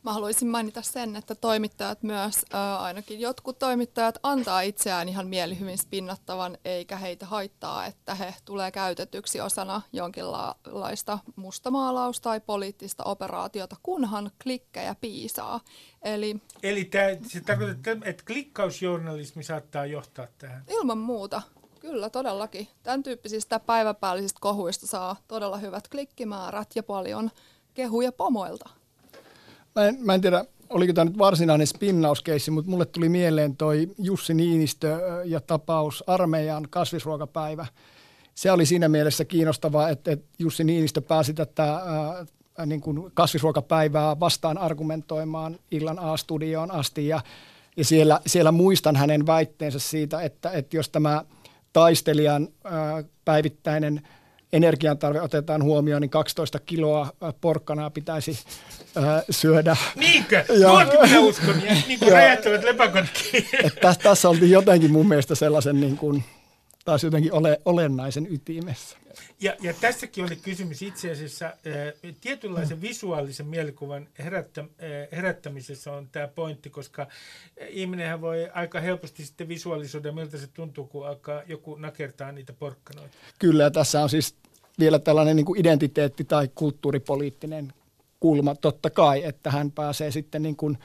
[0.06, 5.78] Mä haluaisin mainita sen, että toimittajat myös, ää, ainakin jotkut toimittajat, antaa itseään ihan mielihyvin
[5.78, 14.32] spinnattavan, eikä heitä haittaa, että he tulee käytetyksi osana jonkinlaista mustamaalausta tai poliittista operaatiota, kunhan
[14.44, 15.60] klikkejä piisaa.
[16.02, 20.64] Eli, Eli tämä, se tarkoittaa, että klikkausjournalismi saattaa johtaa tähän?
[20.70, 21.42] Ilman muuta.
[21.80, 22.68] Kyllä, todellakin.
[22.84, 27.32] Tämän tyyppisistä päiväpäällisistä kohuista saa todella hyvät klikkimäärät ja paljon
[27.74, 28.70] kehuja pomoilta.
[29.76, 33.90] Mä en, mä en tiedä, oliko tämä nyt varsinainen spinnauskeissi, mutta mulle tuli mieleen toi
[33.98, 37.66] Jussi Niinistö ja tapaus armeijan kasvisruokapäivä.
[38.36, 44.20] Se oli siinä mielessä kiinnostavaa, että, että Jussi Niinistö pääsi tätä ää, niin kuin kasvisruokapäivää
[44.20, 47.22] vastaan argumentoimaan illan A-studioon asti ja,
[47.78, 51.26] ja siellä, siellä muistan hänen väitteensä siitä, että, että jos tämä
[51.74, 54.02] taistelijan ää, päivittäinen–
[54.56, 57.12] energiantarve otetaan huomioon, niin 12 kiloa
[57.42, 58.40] porkkanaa pitäisi
[59.30, 59.78] syödä.
[59.96, 60.36] Niinkö?
[60.60, 63.48] Ja, Tuokin minä uskon, ja niin kuin räjähtävät lepakotkin.
[63.82, 66.24] Tässä, tässä oltiin jotenkin mun mielestä sellaisen niin kuin,
[66.86, 68.98] taas jotenkin ole, olennaisen ytimessä.
[69.42, 71.54] Ja, ja tässäkin oli kysymys itse asiassa
[72.22, 74.64] tietynlaisen visuaalisen mielikuvan herättä,
[75.12, 77.08] herättämisessä on tämä pointti, koska
[77.70, 83.18] ihminenhän voi aika helposti sitten visualisoida, miltä se tuntuu, kun alkaa joku nakertaa niitä porkkanoita.
[83.40, 84.36] Kyllä, ja tässä on siis
[84.80, 87.74] vielä tällainen niin kuin identiteetti- tai kulttuuripoliittinen
[88.20, 90.78] kulma totta kai, että hän pääsee sitten niin kuin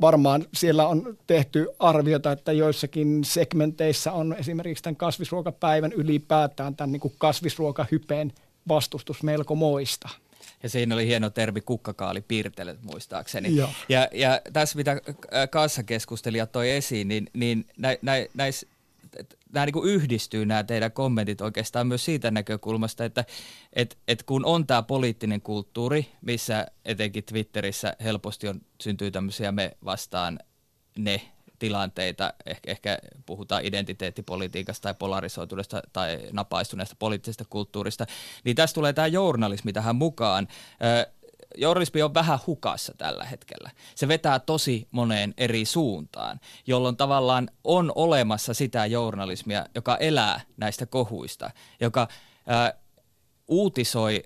[0.00, 7.00] varmaan siellä on tehty arviota, että joissakin segmenteissä on esimerkiksi tämän kasvisruokapäivän ylipäätään tämän niin
[7.00, 8.32] kuin kasvisruokahypeen
[8.68, 10.08] vastustus melko moista.
[10.62, 13.56] Ja siinä oli hieno termi kukkakaalipiirtelet muistaakseni.
[13.56, 13.68] Joo.
[13.88, 15.00] Ja, ja tässä mitä
[15.50, 18.66] kassakeskustelijat toi esiin, niin, niin nä, nä, näissä
[19.52, 23.24] nämä niin yhdistyy nämä teidän kommentit oikeastaan myös siitä näkökulmasta, että
[23.72, 29.76] et, et kun on tämä poliittinen kulttuuri, missä etenkin Twitterissä helposti on, syntyy tämmöisiä me
[29.84, 30.38] vastaan
[30.98, 31.20] ne
[31.58, 38.06] tilanteita, ehkä, ehkä puhutaan identiteettipolitiikasta tai polarisoituneesta tai napaistuneesta poliittisesta kulttuurista,
[38.44, 40.48] niin tässä tulee tämä journalismi tähän mukaan.
[41.56, 43.70] Journalismi on vähän hukassa tällä hetkellä.
[43.94, 50.86] Se vetää tosi moneen eri suuntaan, jolloin tavallaan on olemassa sitä journalismia, joka elää näistä
[50.86, 52.08] kohuista, joka
[52.46, 52.74] ää,
[53.48, 54.22] uutisoi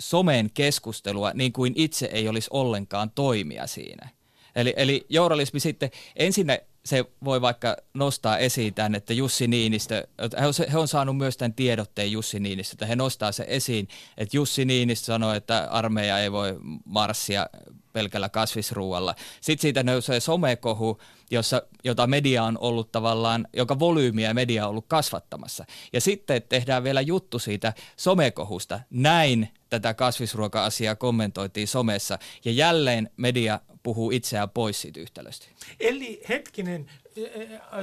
[0.00, 4.08] somen keskustelua niin kuin itse ei olisi ollenkaan toimia siinä.
[4.56, 6.46] Eli, eli journalismi sitten ensin
[6.84, 10.06] se voi vaikka nostaa esiin tämän, että Jussi Niinistö,
[10.40, 13.88] he on, he on saanut myös tämän tiedotteen Jussi Niinistö, että he nostaa se esiin,
[14.18, 17.46] että Jussi Niinistö sanoi, että armeija ei voi marssia
[17.92, 19.14] pelkällä kasvisruualla.
[19.40, 24.86] Sitten siitä nousee somekohu, jossa, jota media on ollut tavallaan, joka volyymiä media on ollut
[24.88, 25.64] kasvattamassa.
[25.92, 28.80] Ja sitten tehdään vielä juttu siitä somekohusta.
[28.90, 35.46] Näin tätä kasvisruoka-asiaa kommentoitiin somessa ja jälleen media puhuu itseään pois siitä yhtälöstä.
[35.80, 36.90] Eli hetkinen,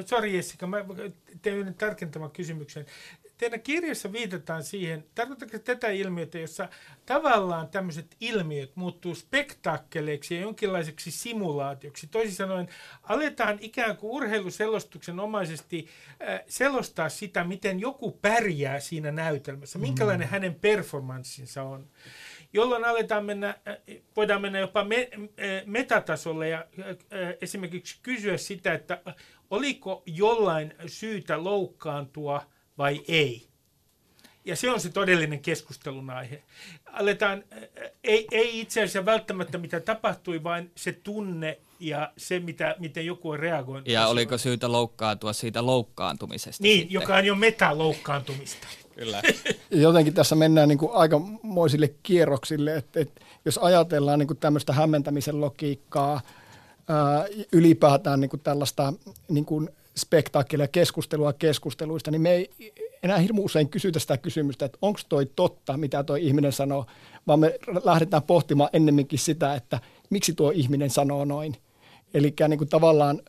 [0.05, 0.85] sori Jessica, mä
[1.41, 2.85] teen yhden tarkentavan kysymyksen.
[3.37, 6.69] Teidän kirjassa viitataan siihen, tarkoitatko tätä ilmiötä, jossa
[7.05, 12.07] tavallaan tämmöiset ilmiöt muuttuu spektaakkeleiksi ja jonkinlaiseksi simulaatioksi.
[12.07, 12.69] Toisin sanoen,
[13.03, 15.87] aletaan ikään kuin urheiluselostuksen omaisesti
[16.29, 20.31] äh, selostaa sitä, miten joku pärjää siinä näytelmässä, minkälainen mm.
[20.31, 21.87] hänen performanssinsa on
[22.53, 23.77] jolloin aletaan mennä, äh,
[24.15, 25.27] voidaan mennä jopa me, äh,
[25.65, 26.95] metatasolle ja äh,
[27.41, 29.01] esimerkiksi kysyä sitä, että
[29.49, 32.45] oliko jollain syytä loukkaantua
[32.77, 33.49] vai ei.
[34.45, 36.43] Ja se on se todellinen keskustelun aihe.
[36.85, 37.43] Aletaan,
[38.03, 43.29] ei, ei itse asiassa välttämättä mitä tapahtui, vaan se tunne ja se, mitä, miten joku
[43.29, 43.87] on reagoinut.
[43.87, 46.63] Ja oliko syytä loukkaantua siitä loukkaantumisesta?
[46.63, 46.93] Niin, sitten?
[46.93, 48.67] joka on jo metaloukkaantumista.
[48.99, 49.21] Kyllä.
[49.71, 55.41] Jotenkin tässä mennään niin kuin aikamoisille kierroksille, että, että jos ajatellaan niin kuin tämmöistä hämmentämisen
[55.41, 56.21] logiikkaa,
[56.89, 58.93] ää, ylipäätään niin kuin tällaista
[59.29, 62.49] niin kuin spektaakkelia, keskustelua keskusteluista, niin me ei
[63.03, 66.85] enää hirmu usein kysytä sitä kysymystä, että onko toi totta, mitä tuo ihminen sanoo,
[67.27, 71.57] vaan me lähdetään pohtimaan ennemminkin sitä, että miksi tuo ihminen sanoo noin–
[72.13, 73.21] Eli niin kuin tavallaan,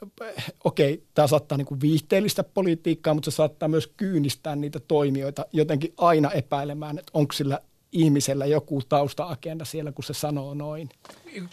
[0.64, 5.94] okei, tämä saattaa niin kuin viihteellistä politiikkaa, mutta se saattaa myös kyynistää niitä toimijoita jotenkin
[5.96, 7.60] aina epäilemään, että onko sillä
[7.92, 10.88] ihmisellä joku tausta-agenda siellä, kun se sanoo noin.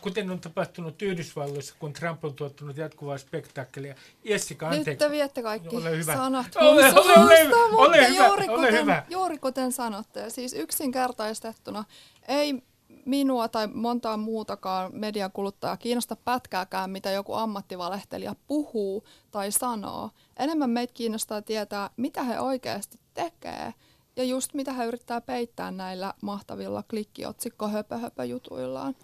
[0.01, 3.95] Kuten on tapahtunut Yhdysvalloissa, kun Trump on tuottanut jatkuvaa spektaakkelia.
[4.23, 4.89] Jessica, anteeksi.
[4.89, 6.13] Nyt te viette kaikki ole hyvä.
[6.13, 9.03] sanat ole, ole, ole, ole, hyvä, juuri, ole kuten, hyvä.
[9.09, 10.29] juuri kuten sanotte.
[10.29, 11.83] Siis yksinkertaistettuna
[12.27, 12.63] ei
[13.07, 20.09] minua tai montaa muutakaan median kuluttajaa kiinnosta pätkääkään, mitä joku ammattivalehtelija puhuu tai sanoo.
[20.39, 23.73] Enemmän meitä kiinnostaa tietää, mitä he oikeasti tekee
[24.15, 28.95] ja just mitä he yrittää peittää näillä mahtavilla klikkiotsikko höpö, höpö jutuillaan.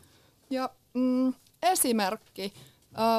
[0.49, 2.53] Ja mm, esimerkki.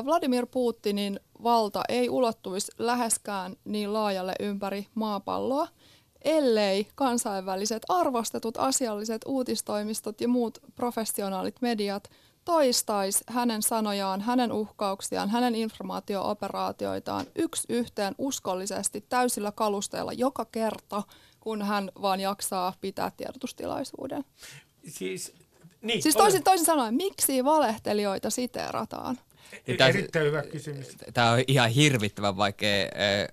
[0.05, 5.69] Vladimir Putinin valta ei ulottuisi läheskään niin laajalle ympäri maapalloa–
[6.25, 12.11] ellei kansainväliset arvostetut asialliset uutistoimistot ja muut professionaalit mediat
[12.45, 21.03] toistaisi hänen sanojaan, hänen uhkauksiaan, hänen informaatio-operaatioitaan yksi yhteen uskollisesti täysillä kalusteilla joka kerta,
[21.41, 24.25] kun hän vaan jaksaa pitää tiedotustilaisuuden.
[24.89, 25.33] Siis,
[25.83, 29.19] niin, siis toisin, toisin sanoen, miksi valehtelijoita siteerataan?
[29.77, 30.97] Tämä, Erittäin hyvä kysymys.
[31.15, 32.89] Tämä on ihan hirvittävän vaikea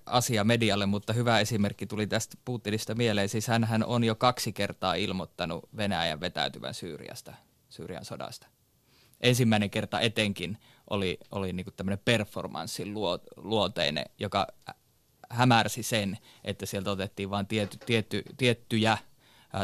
[0.06, 3.28] asia medialle, mutta hyvä esimerkki tuli tästä Putinista mieleen.
[3.28, 7.34] Siis hän on jo kaksi kertaa ilmoittanut Venäjän vetäytyvän Syyriasta,
[7.68, 8.46] Syyrian sodasta.
[9.20, 10.58] Ensimmäinen kerta etenkin
[10.90, 12.94] oli, oli niin tämmöinen performanssin
[13.36, 14.46] luonteinen, joka
[15.30, 18.98] hämärsi sen, että sieltä otettiin vain tietty, tietty, tiettyjä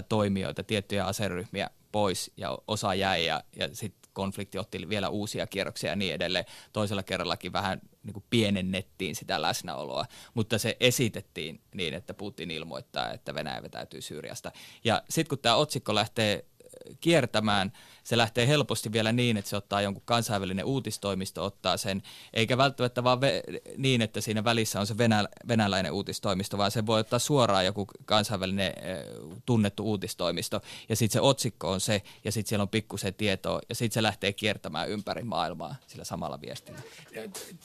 [0.09, 5.91] toimijoita, tiettyjä aseryhmiä pois ja osa jäi ja, ja sitten konflikti otti vielä uusia kierroksia
[5.91, 6.45] ja niin edelleen.
[6.73, 10.05] Toisella kerrallakin vähän niin kuin pienennettiin sitä läsnäoloa,
[10.35, 14.53] mutta se esitettiin niin, että Putin ilmoittaa, että Venäjä vetäytyy Syyriasta.
[14.85, 16.45] Ja sitten kun tämä otsikko lähtee
[17.01, 17.73] kiertämään.
[18.09, 22.03] Se lähtee helposti vielä niin, että se ottaa jonkun kansainvälinen uutistoimisto, ottaa sen,
[22.35, 26.87] eikä välttämättä vaan ve- niin, että siinä välissä on se venä- venäläinen uutistoimisto, vaan se
[26.87, 28.99] voi ottaa suoraan joku kansainvälinen äh,
[29.47, 33.75] tunnettu uutistoimisto, ja sitten se otsikko on se, ja sitten siellä on pikkusen tietoa, ja
[33.75, 36.79] sitten se lähtee kiertämään ympäri maailmaa sillä samalla viestillä.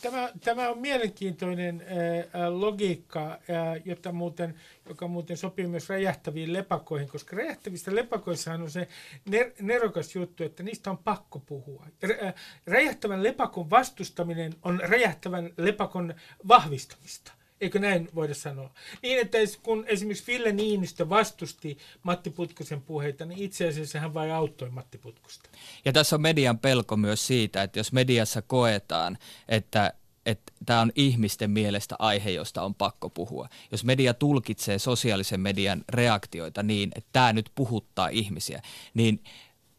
[0.02, 3.40] Tämä, tämä on mielenkiintoinen äh, logiikka, äh,
[3.86, 4.56] jota muuten,
[4.90, 8.88] joka muuten sopii myös räjähtäviin lepakoihin, koska räjähtävistä lepakoissahan on se
[9.30, 11.86] ner- nerokas juttu, että niistä on pakko puhua.
[12.04, 12.34] Äh,
[12.68, 16.14] räjähtävän lepakon vastustaminen on räjähtävän lepakon
[16.48, 17.32] vahvistamista.
[17.62, 18.74] Eikö näin voida sanoa?
[19.02, 24.32] Niin, että kun esimerkiksi Ville Niinistö vastusti Matti Putkosen puheita, niin itse asiassa hän vain
[24.32, 25.50] auttoi Matti Putkosta.
[25.86, 29.18] Ja tässä on median pelko myös siitä, että jos mediassa koetaan,
[29.50, 29.94] että
[30.26, 33.50] että tämä on ihmisten mielestä aihe, josta on pakko puhua.
[33.72, 38.62] Jos media tulkitsee sosiaalisen median reaktioita niin, että tämä nyt puhuttaa ihmisiä,
[38.94, 39.24] niin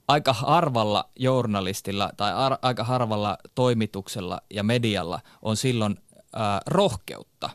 [0.08, 5.96] aika harvalla journalistilla tai ar- aika harvalla toimituksella ja medialla on silloin
[6.32, 7.50] ää, rohkeutta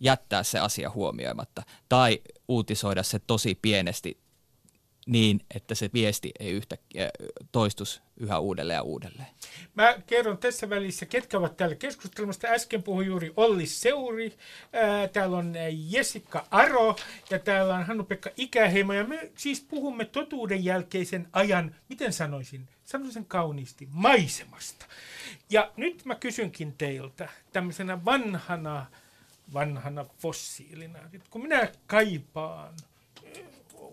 [0.00, 4.23] jättää se asia huomioimatta tai uutisoida se tosi pienesti
[5.06, 7.10] niin, että se viesti ei yhtäkkiä
[7.52, 9.28] toistus yhä uudelleen ja uudelleen.
[9.74, 12.48] Mä kerron tässä välissä, ketkä ovat täällä keskustelemassa.
[12.48, 14.36] Äsken puhui juuri Olli Seuri,
[14.72, 15.54] ää, täällä on
[15.90, 16.96] Jessica Aro
[17.30, 18.92] ja täällä on Hannu-Pekka Ikäheimo.
[18.92, 24.86] Ja me siis puhumme totuuden jälkeisen ajan, miten sanoisin, sanoisin kauniisti, maisemasta.
[25.50, 28.86] Ja nyt mä kysynkin teiltä tämmöisenä vanhana,
[29.52, 32.74] vanhana fossiilina, että kun minä kaipaan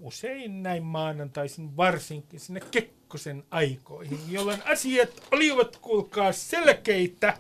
[0.02, 7.38] usein näin maanantaisin varsinkin sinne Kekkosen aikoihin, jolloin asiat olivat, kuulkaa, selkeitä,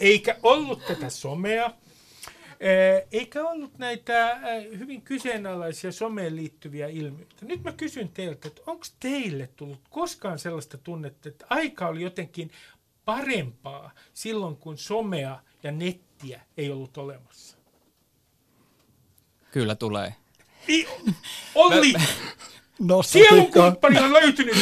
[0.00, 1.70] eikä ollut tätä somea,
[3.12, 4.40] eikä ollut näitä
[4.78, 7.46] hyvin kyseenalaisia someen liittyviä ilmiöitä.
[7.46, 12.50] Nyt mä kysyn teiltä, että onko teille tullut koskaan sellaista tunnetta, että aika oli jotenkin
[13.04, 17.56] parempaa silloin, kun somea ja nettiä ei ollut olemassa?
[19.50, 20.14] Kyllä tulee.
[20.68, 20.86] I,
[21.54, 21.94] Olli!
[23.04, 24.56] Sielukumppani on löytynyt.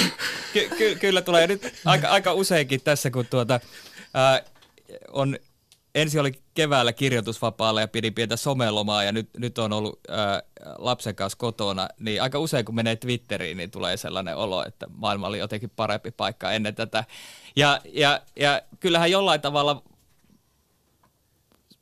[0.53, 3.61] Ky- ky- kyllä tulee nyt aika, aika useinkin tässä, kun tuota,
[4.15, 4.43] ää,
[5.13, 5.39] on
[5.95, 10.43] ensin oli keväällä kirjoitusvapaalla ja pidi pientä somelomaa ja nyt, nyt on ollut ää,
[10.79, 15.27] lapsen kanssa kotona, niin aika usein kun menee Twitteriin, niin tulee sellainen olo, että maailma
[15.27, 17.05] oli jotenkin parempi paikka ennen tätä.
[17.57, 19.83] Ja, ja, ja kyllähän jollain tavalla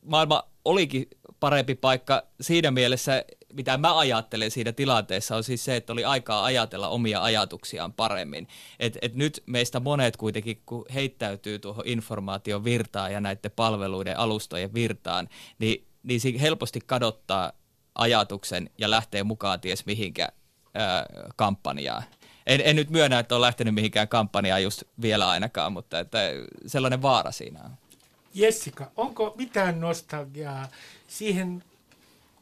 [0.06, 1.08] maailma olikin
[1.40, 6.44] parempi paikka siinä mielessä, mitä mä ajattelen siinä tilanteessa, on siis se, että oli aikaa
[6.44, 8.48] ajatella omia ajatuksiaan paremmin.
[8.80, 14.74] Et, et nyt meistä monet kuitenkin, kun heittäytyy tuohon informaation virtaan ja näiden palveluiden alustojen
[14.74, 15.28] virtaan,
[15.58, 17.52] niin, niin se helposti kadottaa
[17.94, 20.28] ajatuksen ja lähtee mukaan ties mihinkä
[20.74, 22.02] ää, kampanjaan.
[22.46, 26.18] En, en nyt myönnä, että on lähtenyt mihinkään kampanjaan just vielä ainakaan, mutta että
[26.66, 27.70] sellainen vaara siinä on.
[28.34, 30.68] Jessica, onko mitään nostalgiaa
[31.08, 31.64] siihen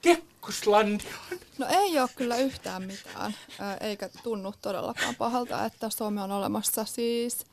[0.02, 1.38] Kekkoslandiaan?
[1.58, 3.34] No ei ole kyllä yhtään mitään,
[3.80, 6.84] eikä tunnu todellakaan pahalta, että Suomi on olemassa.
[6.84, 7.46] Siis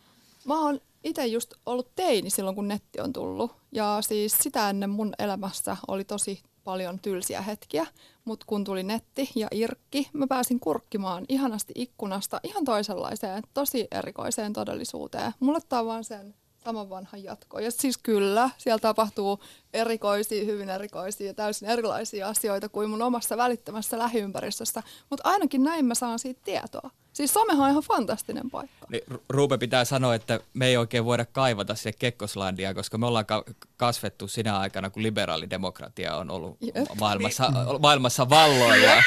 [0.45, 3.51] mä oon itse just ollut teini silloin, kun netti on tullut.
[3.71, 7.87] Ja siis sitä ennen mun elämässä oli tosi paljon tylsiä hetkiä,
[8.25, 14.53] mutta kun tuli netti ja irkki, mä pääsin kurkkimaan ihanasti ikkunasta ihan toisenlaiseen, tosi erikoiseen
[14.53, 15.33] todellisuuteen.
[15.39, 16.35] Mulle tämä vaan sen
[16.67, 17.59] saman vanhan jatko.
[17.59, 19.39] Ja siis kyllä, siellä tapahtuu
[19.73, 25.85] erikoisia, hyvin erikoisia ja täysin erilaisia asioita kuin mun omassa välittömässä lähiympäristössä, mutta ainakin näin
[25.85, 26.89] mä saan siitä tietoa.
[27.17, 28.87] Siis somehan on ihan fantastinen paikka.
[28.89, 33.25] Niin, Ruube pitää sanoa, että me ei oikein voida kaivata se Kekkoslandia, koska me ollaan
[33.25, 33.43] ka-
[33.77, 36.75] kasvettu sinä aikana, kun liberaalidemokratia on ollut Jep.
[36.99, 38.91] maailmassa, maailmassa valloilla.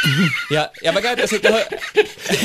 [0.51, 1.55] Ja, ja mä käytän sitten,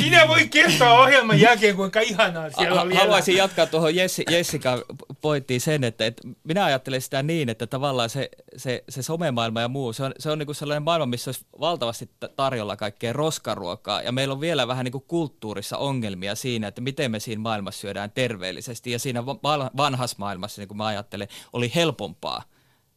[0.01, 2.95] Minä voin kertoa ohjelman jälkeen, kuinka ihanaa siellä oli.
[2.95, 4.85] haluaisin jatkaa tuohon Jessi, Jessica
[5.21, 9.67] pointtiin sen, että, että minä ajattelen sitä niin, että tavallaan se, se, se somemaailma ja
[9.67, 14.01] muu, se on, se on niin kuin sellainen maailma, missä olisi valtavasti tarjolla kaikkea roskaruokaa,
[14.01, 15.03] ja meillä on vielä vähän niin kuin
[15.55, 20.61] kulttuurissa ongelmia siinä, että miten me siinä maailmassa syödään terveellisesti, ja siinä va- vanhassa maailmassa,
[20.61, 22.43] niin kuin mä ajattelen, oli helpompaa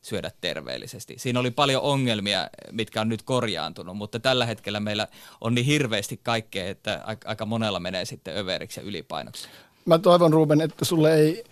[0.03, 1.15] syödä terveellisesti.
[1.19, 5.07] Siinä oli paljon ongelmia, mitkä on nyt korjaantunut, mutta tällä hetkellä meillä
[5.41, 9.49] on niin hirveästi kaikkea, että aika- aika monella menee sitten överiksi ja ylipainoksi.
[9.85, 11.45] Mä toivon Ruben, että sulle ei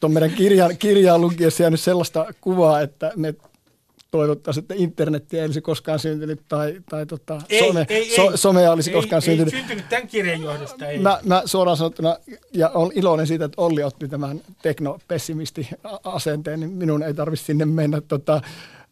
[0.00, 3.34] tuon meidän kirjan, kirjaa lukiessa jäänyt sellaista kuvaa, että me
[4.10, 8.36] toivottaisiin, että internetti ei olisi koskaan syntynyt tai, tai tota, Ei, some, ei, so, ei.
[8.38, 9.54] somea olisi ei, koskaan ei syntynyt.
[9.54, 10.98] syntynyt tämän kirjan johdosta, ei.
[10.98, 12.16] Mä, mä suoraan sanottuna,
[12.52, 18.00] ja olen iloinen siitä, että Olli otti tämän teknopessimisti-asenteen, niin minun ei tarvitse sinne mennä.
[18.00, 18.40] Tota,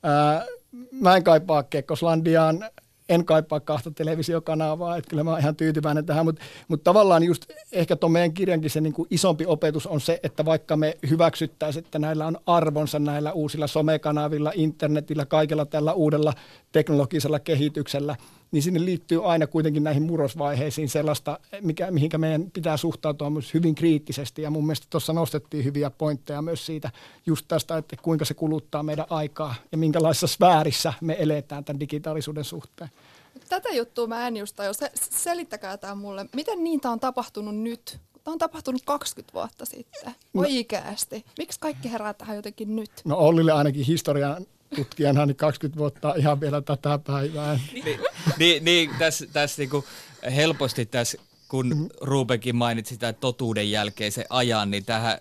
[0.02, 0.46] ää,
[0.92, 2.70] mä en kaipaa Kekkoslandiaan,
[3.08, 7.44] en kaipaa kahta televisiokanavaa, että kyllä mä oon ihan tyytyväinen tähän, mutta, mutta tavallaan just
[7.72, 11.84] ehkä tuon meidän kirjankin se niin kuin isompi opetus on se, että vaikka me hyväksyttäisiin,
[11.84, 16.32] että näillä on arvonsa näillä uusilla somekanavilla, internetillä, kaikella tällä uudella
[16.72, 18.16] teknologisella kehityksellä,
[18.56, 23.74] niin sinne liittyy aina kuitenkin näihin murrosvaiheisiin sellaista, mikä, mihinkä meidän pitää suhtautua myös hyvin
[23.74, 24.42] kriittisesti.
[24.42, 26.90] Ja mun mielestä tuossa nostettiin hyviä pointteja myös siitä
[27.26, 32.44] just tästä, että kuinka se kuluttaa meidän aikaa ja minkälaisessa sfäärissä me eletään tämän digitaalisuuden
[32.44, 32.90] suhteen.
[33.48, 34.72] Tätä juttua mä en just tajua.
[34.72, 36.26] Se, selittäkää tämä mulle.
[36.34, 37.98] Miten niin tämä on tapahtunut nyt?
[38.24, 40.14] Tämä on tapahtunut 20 vuotta sitten.
[40.34, 41.24] Oikeasti.
[41.38, 42.90] Miksi kaikki herää tähän jotenkin nyt?
[43.04, 47.60] No Ollille ainakin historian tutkijana niin 20 vuotta ihan vielä tätä päivää.
[47.72, 48.00] Niin,
[48.38, 49.84] niin, niin tässä, tässä niinku
[50.36, 55.18] helposti tässä, kun Rubekin mainitsi sitä totuuden jälkeisen ajan, niin tähän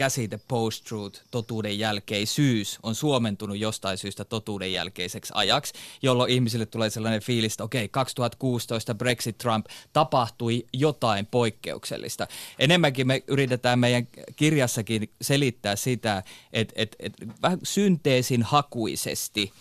[0.00, 7.22] käsite post-truth, totuuden jälkeisyys, on suomentunut jostain syystä totuuden jälkeiseksi ajaksi, jolloin ihmisille tulee sellainen
[7.22, 12.26] fiilis, että okei, 2016 Brexit Trump tapahtui jotain poikkeuksellista.
[12.58, 16.22] Enemmänkin me yritetään meidän kirjassakin selittää sitä,
[16.52, 19.52] että, että, että vähän synteesin hakuisesti–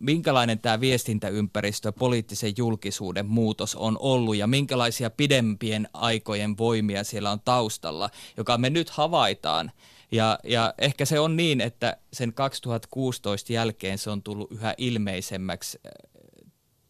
[0.00, 7.40] minkälainen tämä viestintäympäristö, poliittisen julkisuuden muutos on ollut ja minkälaisia pidempien aikojen voimia siellä on
[7.44, 9.72] taustalla, joka me nyt havaitaan.
[10.12, 15.80] Ja, ja ehkä se on niin, että sen 2016 jälkeen se on tullut yhä ilmeisemmäksi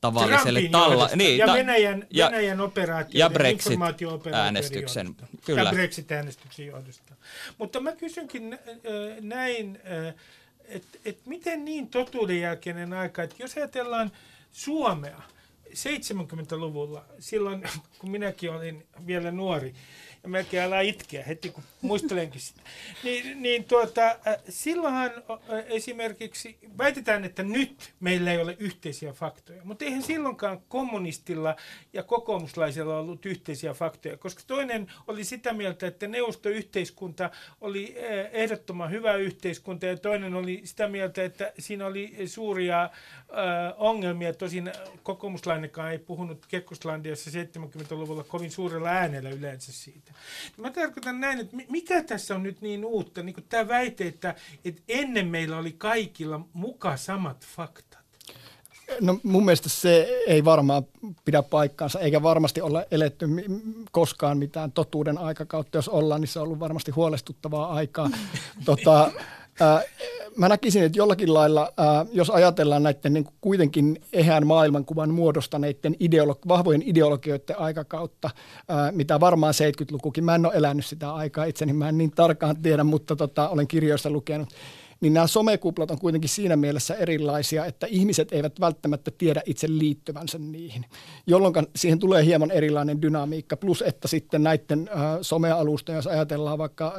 [0.01, 1.11] tavalliselle talla.
[1.17, 5.15] Niin, ja ta- Venäjän, ja, Venäjän operaatio ja Brexit-äänestyksen.
[5.45, 5.63] Kyllä.
[5.63, 7.15] Ja Brexit-äänestyksen johdosta.
[7.59, 8.59] Mutta mä kysynkin
[9.21, 9.79] näin,
[10.69, 14.13] että et miten niin totuuden jälkeinen aika, että jos ajatellaan
[14.53, 15.23] Suomea
[15.75, 17.63] 70-luvulla, silloin
[17.99, 19.75] kun minäkin olin vielä nuori,
[20.25, 22.61] ja melkein älä itkeä heti, kun muistelenkin sitä.
[23.03, 29.65] Niin, niin tuota, äh, silloinhan äh, esimerkiksi väitetään, että nyt meillä ei ole yhteisiä faktoja,
[29.65, 31.57] mutta eihän silloinkaan kommunistilla
[31.93, 38.91] ja kokoomuslaisilla ollut yhteisiä faktoja, koska toinen oli sitä mieltä, että neuvostoyhteiskunta oli äh, ehdottoman
[38.91, 42.91] hyvä yhteiskunta ja toinen oli sitä mieltä, että siinä oli suuria
[43.77, 44.35] ongelmia.
[44.35, 44.73] Tosin
[45.03, 50.14] kokoomuslainenkaan ei puhunut Kekkoslandiassa 70-luvulla kovin suurella äänellä yleensä siitä.
[50.57, 54.35] Mä tarkoitan näin, että mikä tässä on nyt niin uutta, niin kuin tämä väite, että,
[54.65, 58.05] että ennen meillä oli kaikilla muka samat faktat.
[59.01, 60.83] No mun mielestä se ei varmaan
[61.25, 63.27] pidä paikkaansa, eikä varmasti olla eletty
[63.91, 65.79] koskaan mitään totuuden aikakautta.
[65.79, 68.11] Jos ollaan, niin se on ollut varmasti huolestuttavaa aikaa.
[68.65, 69.13] tota,
[69.61, 69.83] ää,
[70.37, 75.95] mä näkisin, että jollakin lailla, ää, jos ajatellaan näiden niin kuin kuitenkin ehän maailmankuvan muodostaneiden
[75.95, 78.31] ideolo- vahvojen ideologioiden aikakautta,
[78.69, 82.57] ää, mitä varmaan 70-lukukin, mä en ole elänyt sitä aikaa itseni, mä en niin tarkkaan
[82.63, 84.49] tiedä, mutta tota, olen kirjoista lukenut,
[85.01, 90.39] niin nämä somekuplat on kuitenkin siinä mielessä erilaisia, että ihmiset eivät välttämättä tiedä itse liittyvänsä
[90.39, 90.85] niihin,
[91.27, 94.91] jolloin siihen tulee hieman erilainen dynamiikka, plus että sitten näiden
[95.23, 96.95] somealustojen, jos ajatellaan vaikka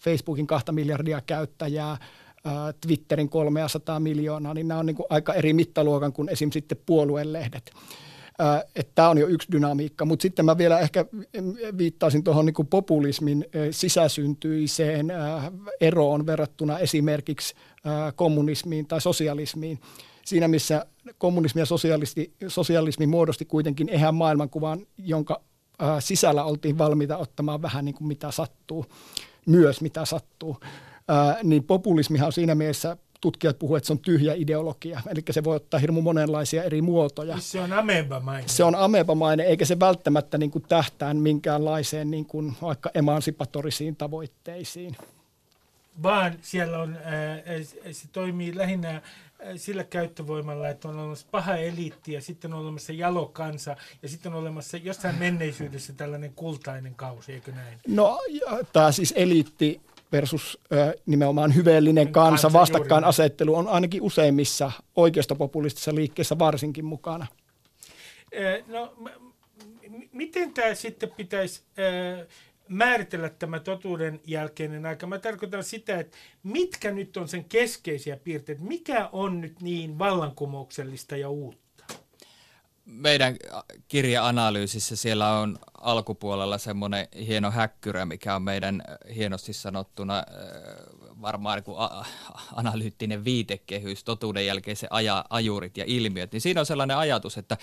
[0.00, 1.96] Facebookin kahta miljardia käyttäjää,
[2.80, 6.50] Twitterin 300 miljoonaa, niin nämä on niin kuin aika eri mittaluokan kuin esim.
[6.50, 7.72] sitten puoluelehdet.
[8.94, 11.04] Tämä on jo yksi dynamiikka, mutta sitten mä vielä ehkä
[11.78, 15.12] viittaisin tuohon niin populismin sisäsyntyiseen
[15.80, 17.54] eroon verrattuna esimerkiksi
[18.16, 19.78] kommunismiin tai sosialismiin.
[20.24, 20.86] Siinä missä
[21.18, 25.40] kommunismi ja sosialismi, sosialismi muodosti kuitenkin ehän maailmankuvan, jonka
[26.00, 28.86] sisällä oltiin valmiita ottamaan vähän niin kuin mitä sattuu,
[29.46, 30.56] myös mitä sattuu
[31.08, 35.00] ää, niin populismihan on siinä mielessä tutkijat puhuvat, että se on tyhjä ideologia.
[35.08, 37.38] Eli se voi ottaa hirmu monenlaisia eri muotoja.
[37.38, 38.48] Se on amebamainen.
[38.48, 44.96] Se on amebamainen, eikä se välttämättä niin kuin tähtään minkäänlaiseen niin kuin vaikka emansipatorisiin tavoitteisiin.
[46.02, 46.98] Vaan siellä on,
[47.92, 49.02] se toimii lähinnä
[49.56, 54.38] sillä käyttövoimalla, että on olemassa paha eliitti ja sitten on olemassa jalokansa ja sitten on
[54.38, 57.78] olemassa jossain menneisyydessä tällainen kultainen kausi, eikö näin?
[57.88, 58.20] No
[58.72, 59.80] tämä siis eliitti
[60.14, 67.26] versus ö, nimenomaan hyveellinen kansa, vastakkainasettelu on ainakin useimmissa oikeistopopulistisissa liikkeissä varsinkin mukana.
[68.66, 71.62] No, m- miten tämä sitten pitäisi
[72.68, 75.06] määritellä tämä totuuden jälkeinen aika?
[75.06, 81.16] Mä tarkoitan sitä, että mitkä nyt on sen keskeisiä piirteitä, mikä on nyt niin vallankumouksellista
[81.16, 81.63] ja uutta?
[82.84, 83.36] Meidän
[83.88, 90.24] kirja-analyysissä siellä on alkupuolella semmoinen hieno häkkyrä, mikä on meidän äh, hienosti sanottuna äh,
[91.22, 91.76] varmaan niin
[92.52, 97.58] analyyttinen viitekehys, totuuden jälkeiset aja, ajurit ja ilmiöt, niin siinä on sellainen ajatus, että,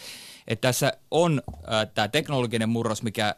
[0.48, 3.36] että tässä on äh, tämä teknologinen murros, mikä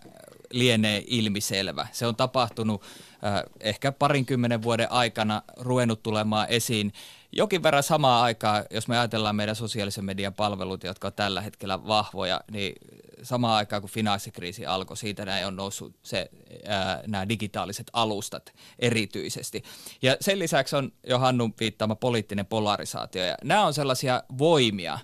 [0.52, 1.88] lienee ilmiselvä.
[1.92, 6.94] Se on tapahtunut äh, ehkä parinkymmenen vuoden aikana, ruvennut tulemaan esiin
[7.36, 11.88] jokin verran samaa aikaa, jos me ajatellaan meidän sosiaalisen median palvelut, jotka on tällä hetkellä
[11.88, 12.76] vahvoja, niin
[13.24, 16.30] samaan aikaan kun finanssikriisi alkoi, siitä näin on noussut se,
[16.66, 19.64] ää, nämä digitaaliset alustat erityisesti.
[20.02, 23.26] Ja sen lisäksi on jo Hannun viittaama poliittinen polarisaatio.
[23.26, 25.00] Ja nämä on sellaisia voimia,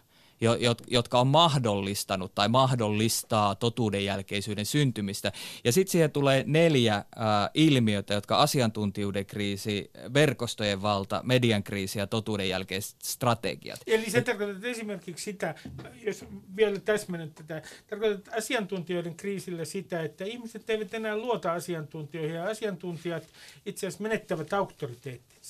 [0.88, 5.32] jotka on mahdollistanut tai mahdollistaa totuudenjälkeisyyden syntymistä.
[5.64, 7.06] Ja sitten siihen tulee neljä äh,
[7.54, 13.80] ilmiötä, jotka asiantuntijuuden kriisi, verkostojen valta, median kriisi ja totuudenjälkeiset strategiat.
[13.88, 15.56] Eli se tarkoittaa esimerkiksi sitä,
[16.06, 16.26] jos
[16.56, 23.24] vielä täsmennän tätä, tarkoittaa asiantuntijoiden kriisillä sitä, että ihmiset eivät enää luota asiantuntijoihin ja asiantuntijat
[23.66, 24.54] itse asiassa menettävät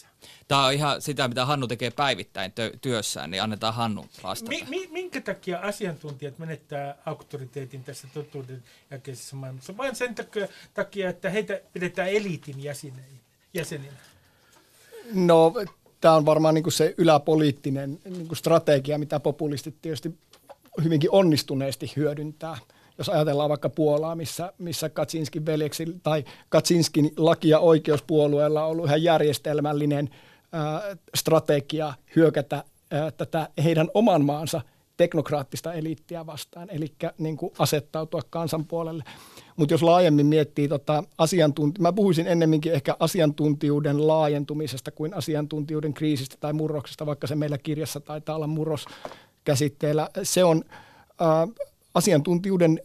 [0.08, 0.48] auktoriteettinsa.
[0.48, 4.50] Tämä on ihan sitä, mitä Hannu tekee päivittäin tö- työssään, niin annetaan Hannu vastata.
[4.50, 9.78] Mi- mi- minkä takia asiantuntijat menettää auktoriteetin tässä totuuden jälkeisessä maailmassa?
[9.78, 12.64] Vain sen takia, takia, että heitä pidetään eliitin
[13.54, 13.94] jäseninä?
[15.14, 15.54] No,
[16.02, 20.18] tämä on varmaan niin kuin se yläpoliittinen niin kuin strategia, mitä populistit tietysti
[20.84, 22.58] hyvinkin onnistuneesti hyödyntää.
[23.00, 28.86] Jos ajatellaan vaikka Puolaa, missä, missä Kaczynskin veljeksi tai Kaczynskin laki- ja oikeuspuolueella on ollut
[28.86, 30.10] ihan järjestelmällinen
[30.52, 30.82] ää,
[31.16, 34.62] strategia hyökätä ää, tätä heidän oman maansa
[34.98, 39.04] teknokraattista eliittiä vastaan, eli niin kuin asettautua kansan puolelle.
[39.56, 46.36] Mutta jos laajemmin miettii tota asiantunti- mä puhuisin ennemminkin ehkä asiantuntijuuden laajentumisesta kuin asiantuntijuuden kriisistä
[46.40, 48.86] tai murroksesta, vaikka se meillä kirjassa taitaa olla murros
[49.44, 50.10] käsitteellä.
[50.24, 50.64] Se on
[51.22, 51.66] äh,
[52.00, 52.82] asiantuntijuuden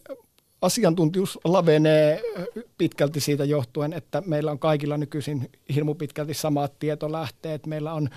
[0.61, 2.21] asiantuntijuus lavenee
[2.77, 7.67] pitkälti siitä johtuen, että meillä on kaikilla nykyisin hirmu pitkälti samat tietolähteet.
[7.67, 8.09] Meillä on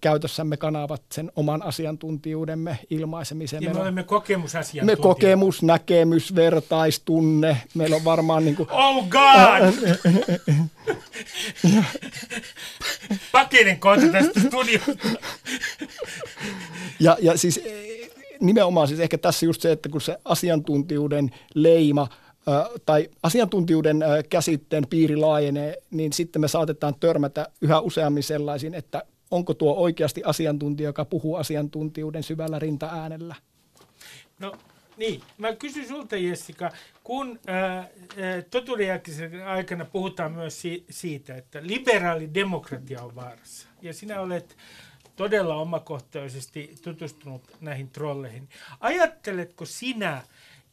[0.00, 3.62] käytössämme kanavat sen oman asiantuntijuudemme ilmaisemiseen.
[3.62, 5.02] Ja me olemme kokemusasiantuntijoita.
[5.02, 7.56] Me kokemus, näkemys, vertaistunne.
[7.74, 8.68] Meillä on varmaan niin kuin...
[8.70, 9.74] Oh God!
[13.32, 15.08] Pakenen kohta tästä studiosta.
[17.00, 17.60] ja, ja siis
[18.46, 22.08] nimenomaan siis ehkä tässä just se, että kun se asiantuntijuuden leima
[22.86, 29.54] tai asiantuntijuuden käsitteen piiri laajenee, niin sitten me saatetaan törmätä yhä useammin sellaisiin, että onko
[29.54, 33.34] tuo oikeasti asiantuntija, joka puhuu asiantuntijuuden syvällä rintaäänellä?
[34.38, 34.52] No
[34.96, 36.70] niin, mä kysyn sulta Jessica,
[37.04, 37.40] kun
[38.50, 43.68] totuudenjälkisen aikana puhutaan myös si- siitä, että liberaali demokratia on vaarassa.
[43.82, 44.56] Ja sinä olet
[45.16, 48.48] todella omakohtaisesti tutustunut näihin trolleihin.
[48.80, 50.22] Ajatteletko sinä,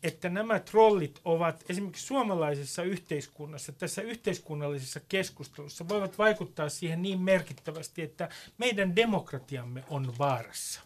[0.03, 8.01] että nämä trollit ovat esimerkiksi suomalaisessa yhteiskunnassa, tässä yhteiskunnallisessa keskustelussa, voivat vaikuttaa siihen niin merkittävästi,
[8.01, 10.81] että meidän demokratiamme on vaarassa?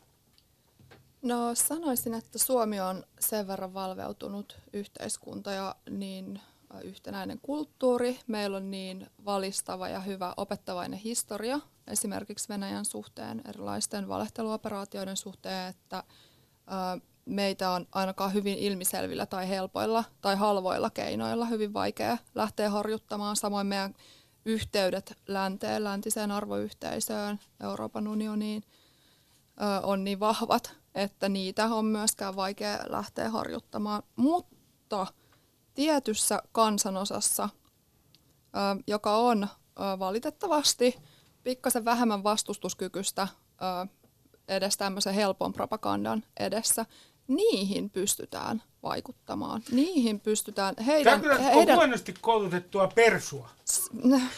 [1.21, 6.39] No sanoisin, että Suomi on sen verran valveutunut yhteiskunta ja niin
[6.83, 8.19] yhtenäinen kulttuuri.
[8.27, 16.03] Meillä on niin valistava ja hyvä opettavainen historia esimerkiksi Venäjän suhteen, erilaisten valehteluoperaatioiden suhteen, että
[17.25, 23.35] meitä on ainakaan hyvin ilmiselvillä tai helpoilla tai halvoilla keinoilla hyvin vaikea lähteä horjuttamaan.
[23.35, 23.93] Samoin meidän
[24.45, 28.63] yhteydet länteen, läntiseen arvoyhteisöön, Euroopan unioniin
[29.83, 34.03] on niin vahvat, että niitä on myöskään vaikea lähteä horjuttamaan.
[34.15, 35.07] Mutta
[35.73, 37.49] tietyssä kansanosassa,
[38.87, 39.47] joka on
[39.99, 40.95] valitettavasti
[41.45, 43.27] pikkasen vähemmän vastustuskykystä
[44.47, 46.85] edes tämmöisen helpon propagandan edessä,
[47.27, 49.61] niihin pystytään vaikuttamaan.
[49.71, 50.75] Niihin pystytään...
[50.85, 53.49] Heidän, Tämä heidän, on huonosti koulutettua persua.
[53.65, 53.89] S,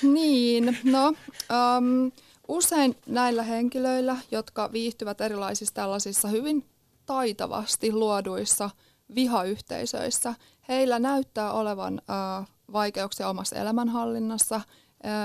[0.01, 1.07] niin, no...
[1.07, 2.11] Um,
[2.47, 6.65] usein näillä henkilöillä, jotka viihtyvät erilaisissa tällaisissa hyvin
[7.05, 8.69] taitavasti luoduissa
[9.15, 10.33] vihayhteisöissä,
[10.67, 12.01] heillä näyttää olevan
[12.41, 14.61] uh, vaikeuksia omassa elämänhallinnassa,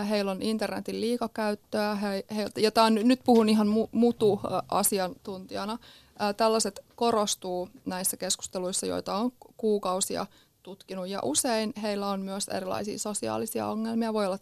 [0.08, 5.78] heillä on internetin liikakäyttöä, he, he, ja tämä on, nyt puhun ihan mu, mutu asiantuntijana,
[6.36, 10.26] tällaiset korostuu näissä keskusteluissa, joita on kuukausia
[10.62, 11.08] tutkinut.
[11.08, 14.38] Ja usein heillä on myös erilaisia sosiaalisia ongelmia, voi olla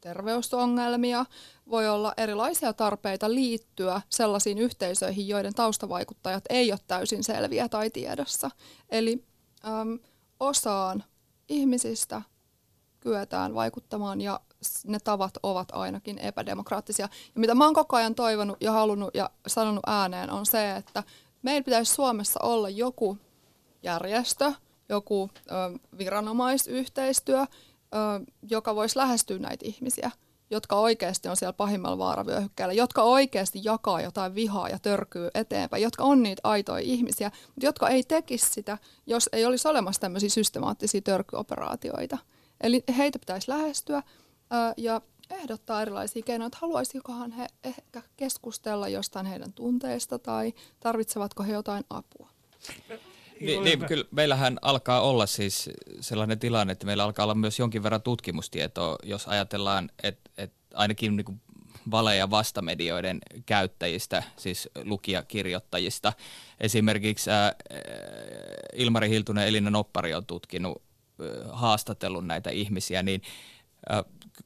[0.00, 1.26] terveysongelmia,
[1.70, 8.50] voi olla erilaisia tarpeita liittyä sellaisiin yhteisöihin, joiden taustavaikuttajat ei ole täysin selviä tai tiedossa.
[8.90, 9.24] Eli
[9.64, 9.98] äm,
[10.40, 11.04] osaan
[11.48, 12.22] ihmisistä
[13.00, 14.40] kyetään vaikuttamaan ja
[14.86, 17.08] ne tavat ovat ainakin epädemokraattisia.
[17.34, 21.02] Ja mitä mä oon koko ajan toivonut ja halunnut ja sanonut ääneen on se, että
[21.42, 23.18] meillä pitäisi Suomessa olla joku
[23.82, 24.52] järjestö,
[24.88, 27.46] joku ö, viranomaisyhteistyö, ö,
[28.50, 30.10] joka voisi lähestyä näitä ihmisiä,
[30.50, 36.04] jotka oikeasti on siellä pahimmalla vaaravyöhykkeellä, jotka oikeasti jakaa jotain vihaa ja törkyy eteenpäin, jotka
[36.04, 41.00] on niitä aitoja ihmisiä, mutta jotka ei tekisi sitä, jos ei olisi olemassa tämmöisiä systemaattisia
[41.00, 42.18] törkyoperaatioita.
[42.60, 44.02] Eli heitä pitäisi lähestyä,
[44.76, 45.00] ja
[45.30, 51.84] ehdottaa erilaisia keinoja, että haluaisikohan he ehkä keskustella jostain heidän tunteista tai tarvitsevatko he jotain
[51.90, 52.28] apua.
[53.40, 57.82] Niin, niin, kyllä meillähän alkaa olla siis sellainen tilanne, että meillä alkaa olla myös jonkin
[57.82, 61.40] verran tutkimustietoa, jos ajatellaan, että, että ainakin niin kuin
[61.90, 66.12] vale- ja vastamedioiden käyttäjistä, siis lukijakirjoittajista.
[66.60, 67.54] Esimerkiksi ää,
[68.74, 70.82] Ilmari Hiltunen ja Elina Noppari on tutkinut,
[71.52, 73.22] haastatellut näitä ihmisiä, niin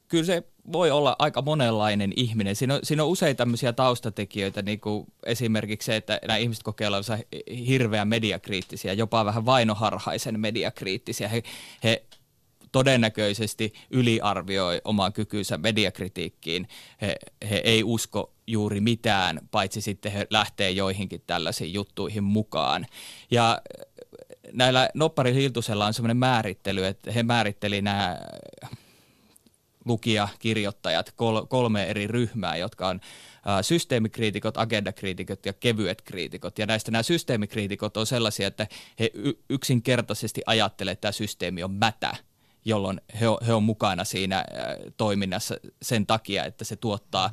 [0.07, 2.55] kyllä se voi olla aika monenlainen ihminen.
[2.55, 6.87] Siinä on, siinä on usein tämmöisiä taustatekijöitä, niin kuin esimerkiksi se, että nämä ihmiset kokee
[6.87, 7.17] olevansa
[7.67, 11.27] hirveän mediakriittisiä, jopa vähän vainoharhaisen mediakriittisiä.
[11.27, 11.43] He,
[11.83, 12.03] he
[12.71, 16.67] todennäköisesti yliarvioi oman kykynsä mediakritiikkiin.
[17.01, 17.15] He,
[17.49, 22.85] he ei usko juuri mitään, paitsi sitten he lähtee joihinkin tällaisiin juttuihin mukaan.
[23.31, 23.61] Ja
[24.53, 28.17] näillä Noppari Hiltusella on semmoinen määrittely, että he määritteli nämä
[29.87, 32.99] lukija-kirjoittajat, kol, kolme eri ryhmää, jotka on
[33.61, 36.59] systeemikriitikot, agendakriitikot ja kevyet kriitikot.
[36.59, 38.67] Ja näistä nämä systeemikriitikot on sellaisia, että
[38.99, 39.11] he
[39.49, 42.15] yksinkertaisesti ajattelee, että tämä systeemi on mätä
[42.65, 44.45] jolloin he on, he on mukana siinä
[44.97, 47.31] toiminnassa sen takia, että se tuottaa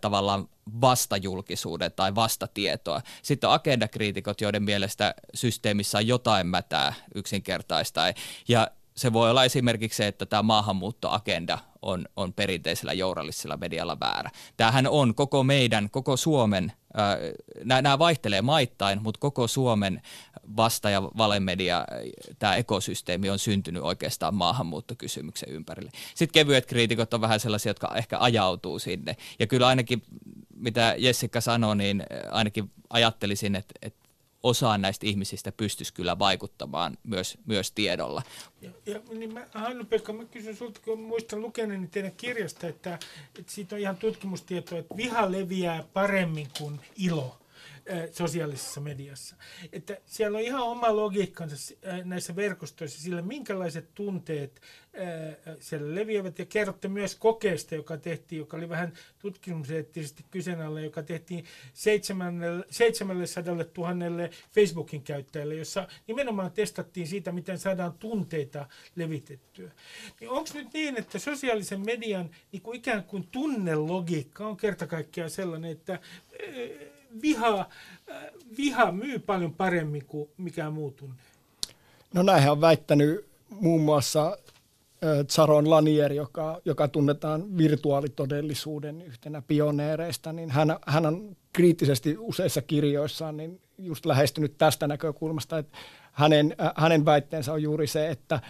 [0.00, 0.48] tavallaan
[0.80, 3.02] vastajulkisuuden tai vastatietoa.
[3.22, 8.00] Sitten on agendakriitikot, joiden mielestä systeemissä on jotain mätää yksinkertaista.
[8.48, 14.30] Ja se voi olla esimerkiksi se, että tämä maahanmuuttoagenda on, on perinteisellä journalistisella medialla väärä.
[14.56, 20.02] Tämähän on koko meidän, koko Suomen, äh, nämä vaihtelee maittain, mutta koko Suomen
[20.56, 21.84] vasta- ja valemedia,
[22.38, 25.90] tämä ekosysteemi on syntynyt oikeastaan maahanmuuttokysymyksen ympärille.
[26.14, 29.16] Sitten kevyet kriitikot on vähän sellaisia, jotka ehkä ajautuu sinne.
[29.38, 30.02] Ja kyllä ainakin,
[30.54, 34.05] mitä Jessica sanoi, niin ainakin ajattelisin, että, että
[34.46, 38.22] osaan näistä ihmisistä pystyisi kyllä vaikuttamaan myös, myös tiedolla.
[38.62, 42.98] Ja, ja niin mä, Hannu-Pekka, mä kysyn sulta, kun muistan lukeneeni teidän kirjasta, että,
[43.38, 47.38] että siitä on ihan tutkimustietoa, että viha leviää paremmin kuin ilo
[48.10, 49.36] sosiaalisessa mediassa.
[49.72, 51.74] Että siellä on ihan oma logiikkansa
[52.04, 54.60] näissä verkostoissa sillä, minkälaiset tunteet
[55.60, 56.38] siellä leviävät.
[56.38, 64.28] Ja kerrotte myös kokeesta, joka tehtiin, joka oli vähän tutkimuseettisesti kyseenalainen, joka tehtiin 700 000
[64.54, 68.66] Facebookin käyttäjälle, jossa nimenomaan testattiin siitä, miten saadaan tunteita
[68.96, 69.70] levitettyä.
[70.20, 75.30] Niin onko nyt niin, että sosiaalisen median niin kuin ikään kuin tunnelogiikka on kerta kaikkiaan
[75.30, 75.98] sellainen, että
[77.22, 77.66] viha, äh,
[78.58, 81.16] viha myy paljon paremmin kuin mikään muu tunne.
[82.14, 84.38] No näinhän on väittänyt muun muassa
[85.28, 93.36] Zaron Lanier, joka, joka tunnetaan virtuaalitodellisuuden yhtenä pioneereista, niin hän, hän on kriittisesti useissa kirjoissaan
[93.36, 95.78] niin just lähestynyt tästä näkökulmasta, että
[96.12, 98.40] hänen, hänen väitteensä on juuri se, että,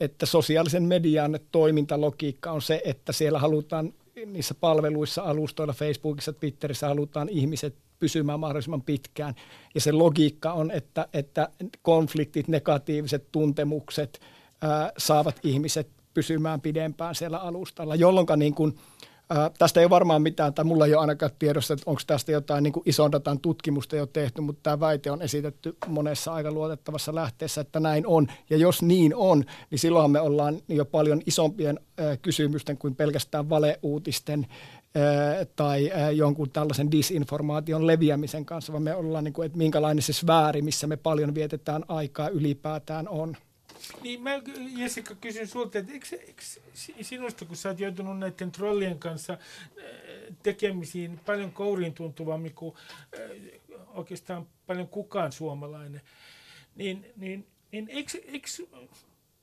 [0.00, 3.94] että sosiaalisen median toimintalogiikka on se, että siellä halutaan
[4.26, 9.34] niissä palveluissa, alustoilla, Facebookissa, Twitterissä halutaan ihmiset pysymään mahdollisimman pitkään.
[9.74, 11.48] Ja se logiikka on, että, että
[11.82, 14.20] konfliktit, negatiiviset tuntemukset
[14.62, 18.74] ää, saavat ihmiset pysymään pidempään siellä alustalla, jolloin niin kuin,
[19.30, 22.32] ää, tästä ei ole varmaan mitään, tai mulla ei ole ainakaan tiedossa, että onko tästä
[22.32, 26.52] jotain niin kuin ison datan tutkimusta jo tehty, mutta tämä väite on esitetty monessa aika
[26.52, 28.26] luotettavassa lähteessä, että näin on.
[28.50, 33.50] Ja jos niin on, niin silloinhan me ollaan jo paljon isompien ää, kysymysten kuin pelkästään
[33.50, 34.46] valeuutisten
[35.56, 40.62] tai jonkun tällaisen disinformaation leviämisen kanssa, vaan me ollaan, niin kuin, että minkälainen se sfääri,
[40.62, 43.36] missä me paljon vietetään aikaa ylipäätään on.
[44.02, 44.30] Niin mä
[44.76, 46.42] Jessica kysyn sulta, että eikö, eikö
[47.02, 49.38] sinusta, kun sä oot joutunut näiden trollien kanssa
[50.42, 52.74] tekemisiin paljon kouriin tuntuvammin kuin
[53.94, 56.00] oikeastaan paljon kukaan suomalainen,
[56.76, 58.48] niin, niin, niin eikö, eikö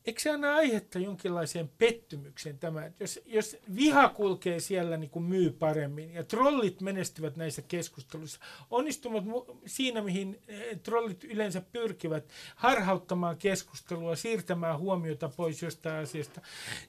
[0.05, 5.25] eikö se anna aihetta jonkinlaiseen pettymykseen tämä, että jos, jos viha kulkee siellä niin kuin
[5.25, 8.39] myy paremmin ja trollit menestyvät näissä keskusteluissa,
[8.69, 9.23] onnistumat
[9.65, 16.41] siinä, mihin eh, trollit yleensä pyrkivät harhauttamaan keskustelua, siirtämään huomiota pois jostain asiasta,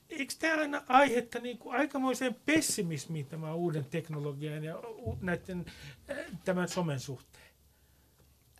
[0.09, 4.75] eikö tämä anna aihetta niin kuin aikamoiseen pessimismiin tämän uuden teknologian ja
[5.21, 5.65] näiden,
[6.09, 7.45] eh, tämän somen suhteen?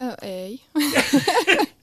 [0.01, 0.61] Ö, ei.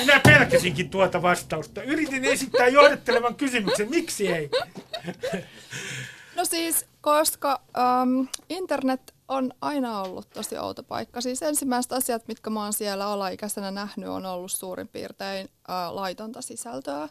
[0.00, 1.82] Minä pelkäsinkin tuota vastausta.
[1.82, 3.90] Yritin esittää johdattelevan kysymyksen.
[3.90, 4.50] Miksi ei?
[6.36, 7.60] No siis, koska
[8.02, 11.20] um, internet on aina ollut tosi outo paikka.
[11.20, 16.42] Siis ensimmäiset asiat, mitkä mä oon siellä alaikäisenä nähnyt, on ollut suurin piirtein uh, laitonta
[16.42, 17.08] sisältöä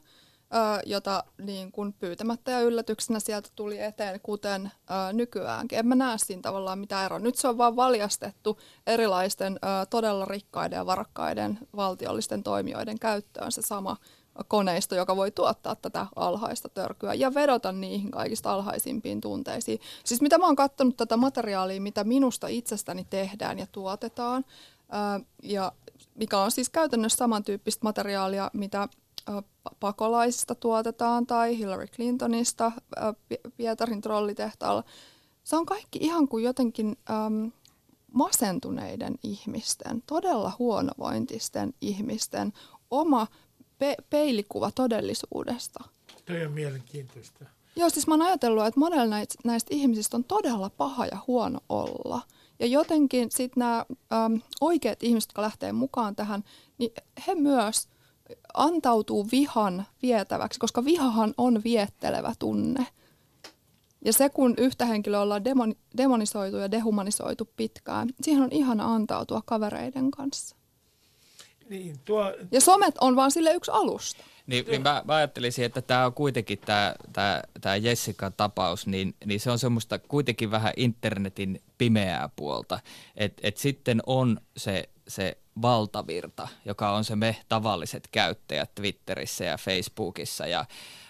[0.85, 4.71] jota niin kuin pyytämättä ja yllätyksenä sieltä tuli eteen, kuten
[5.13, 5.79] nykyäänkin.
[5.79, 7.19] En mä näe siinä tavallaan mitään eroa.
[7.19, 13.97] Nyt se on vaan valjastettu erilaisten todella rikkaiden ja varakkaiden valtiollisten toimijoiden käyttöön se sama
[14.47, 19.79] koneisto, joka voi tuottaa tätä alhaista törkyä ja vedota niihin kaikista alhaisimpiin tunteisiin.
[20.03, 24.45] Siis mitä mä oon katsonut tätä materiaalia, mitä minusta itsestäni tehdään ja tuotetaan,
[25.43, 25.71] ja
[26.15, 28.87] mikä on siis käytännössä samantyyppistä materiaalia, mitä
[29.79, 32.71] pakolaisista tuotetaan tai Hillary Clintonista
[33.57, 34.83] Pietarin trollitehtaalla.
[35.43, 37.51] Se on kaikki ihan kuin jotenkin äm,
[38.13, 42.53] masentuneiden ihmisten, todella huonovointisten ihmisten
[42.91, 43.27] oma
[43.77, 45.83] pe- peilikuva todellisuudesta.
[46.25, 47.45] Toi on mielenkiintoista.
[47.75, 51.59] Joo, siis mä oon ajatellut, että monella näistä, näistä ihmisistä on todella paha ja huono
[51.69, 52.21] olla.
[52.59, 53.85] Ja jotenkin sitten nämä
[54.61, 56.43] oikeat ihmiset, jotka lähtee mukaan tähän,
[56.77, 56.91] niin
[57.27, 57.87] he myös–
[58.53, 62.87] antautuu vihan vietäväksi, koska vihahan on viettelevä tunne.
[64.05, 69.41] Ja se, kun yhtä henkilöä ollaan demoni- demonisoitu ja dehumanisoitu pitkään, siihen on ihana antautua
[69.45, 70.55] kavereiden kanssa.
[71.69, 74.23] Niin, tuo, Ja somet on vaan sille yksi alusta.
[74.47, 79.39] Niin, niin mä, mä ajattelisin, että tämä on kuitenkin tämä tää, tää Jessica-tapaus, niin, niin
[79.39, 82.79] se on semmoista kuitenkin vähän internetin pimeää puolta.
[83.15, 89.57] Että et sitten on se, se valtavirta, joka on se me tavalliset käyttäjät Twitterissä ja
[89.57, 90.65] Facebookissa ja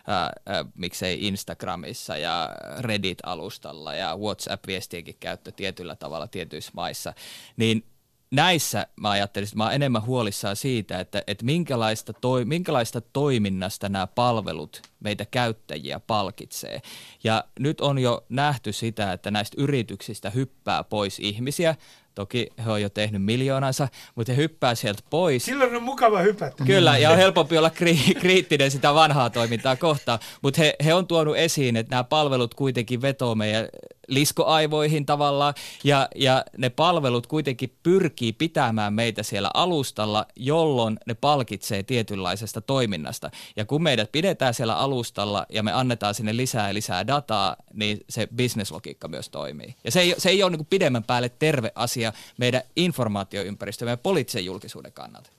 [0.07, 7.13] ää, ää, miksei Instagramissa ja Reddit-alustalla ja WhatsApp-viestienkin käyttö tietyllä tavalla tietyissä maissa,
[7.57, 7.83] niin
[8.31, 13.89] näissä mä ajattelisin, että mä oon enemmän huolissaan siitä, että, että minkälaista, toi, minkälaista toiminnasta
[13.89, 16.81] nämä palvelut meitä käyttäjiä palkitsee.
[17.23, 21.75] Ja nyt on jo nähty sitä, että näistä yrityksistä hyppää pois ihmisiä,
[22.15, 25.45] Toki he on jo tehnyt miljoonansa, mutta he hyppää sieltä pois.
[25.45, 26.63] Silloin on mukava hypätä.
[26.65, 30.19] Kyllä, ja on helpompi olla kri- kriittinen sitä vanhaa toimintaa kohtaan.
[30.41, 33.67] Mutta he, he on tuonut esiin, että nämä palvelut kuitenkin vetoo meidän
[34.09, 35.53] liskoaivoihin tavallaan,
[35.83, 43.31] ja, ja ne palvelut kuitenkin pyrkii pitämään meitä siellä alustalla, jolloin ne palkitsee tietynlaisesta toiminnasta.
[43.55, 47.99] Ja kun meidät pidetään siellä alustalla ja me annetaan sinne lisää ja lisää dataa, niin
[48.09, 49.75] se bisneslogiikka myös toimii.
[49.83, 54.45] Ja se ei, se ei ole niin pidemmän päälle terve asia meidän informaatioympäristömme ja poliittisen
[54.45, 55.29] julkisuuden kannalta.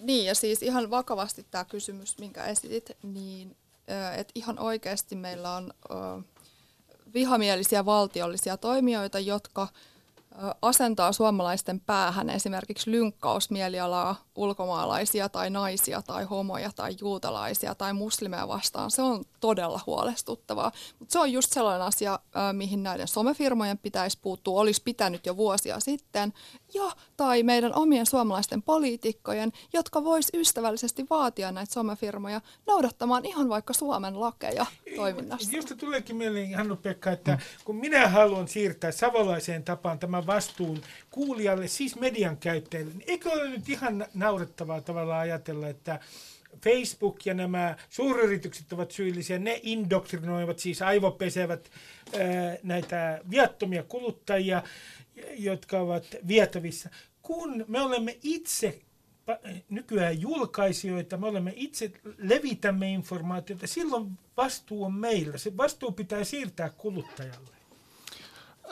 [0.00, 3.56] Niin, ja siis ihan vakavasti tämä kysymys, minkä esitit, niin
[4.16, 5.74] että ihan oikeasti meillä on
[7.14, 9.68] vihamielisiä valtiollisia toimijoita, jotka
[10.62, 18.90] asentaa suomalaisten päähän esimerkiksi lynkkausmielialaa ulkomaalaisia tai naisia tai homoja tai juutalaisia tai muslimeja vastaan.
[18.90, 20.72] Se on todella huolestuttavaa.
[20.98, 22.18] Mutta se on just sellainen asia,
[22.52, 26.32] mihin näiden somefirmojen pitäisi puuttua, olisi pitänyt jo vuosia sitten.
[26.74, 33.72] Ja tai meidän omien suomalaisten poliitikkojen, jotka vois ystävällisesti vaatia näitä somefirmoja noudattamaan ihan vaikka
[33.72, 34.66] Suomen lakeja
[34.96, 35.56] toiminnassa.
[35.56, 40.80] Just tuleekin mieleen, Hannu-Pekka, että kun minä haluan siirtää savolaiseen tapaan tämän vastuun
[41.10, 46.00] kuulijalle, siis median käyttäjille, niin eikö ole nyt ihan naurettavaa tavalla ajatella, että
[46.64, 51.70] Facebook ja nämä suuryritykset ovat syyllisiä, ne indoktrinoivat, siis aivopesevät
[52.62, 54.62] näitä viattomia kuluttajia,
[55.38, 56.90] jotka ovat vietävissä.
[57.22, 58.80] Kun me olemme itse
[59.68, 65.38] nykyään julkaisijoita, me olemme itse levitämme informaatiota, silloin vastuu on meillä.
[65.38, 67.61] Se vastuu pitää siirtää kuluttajalle.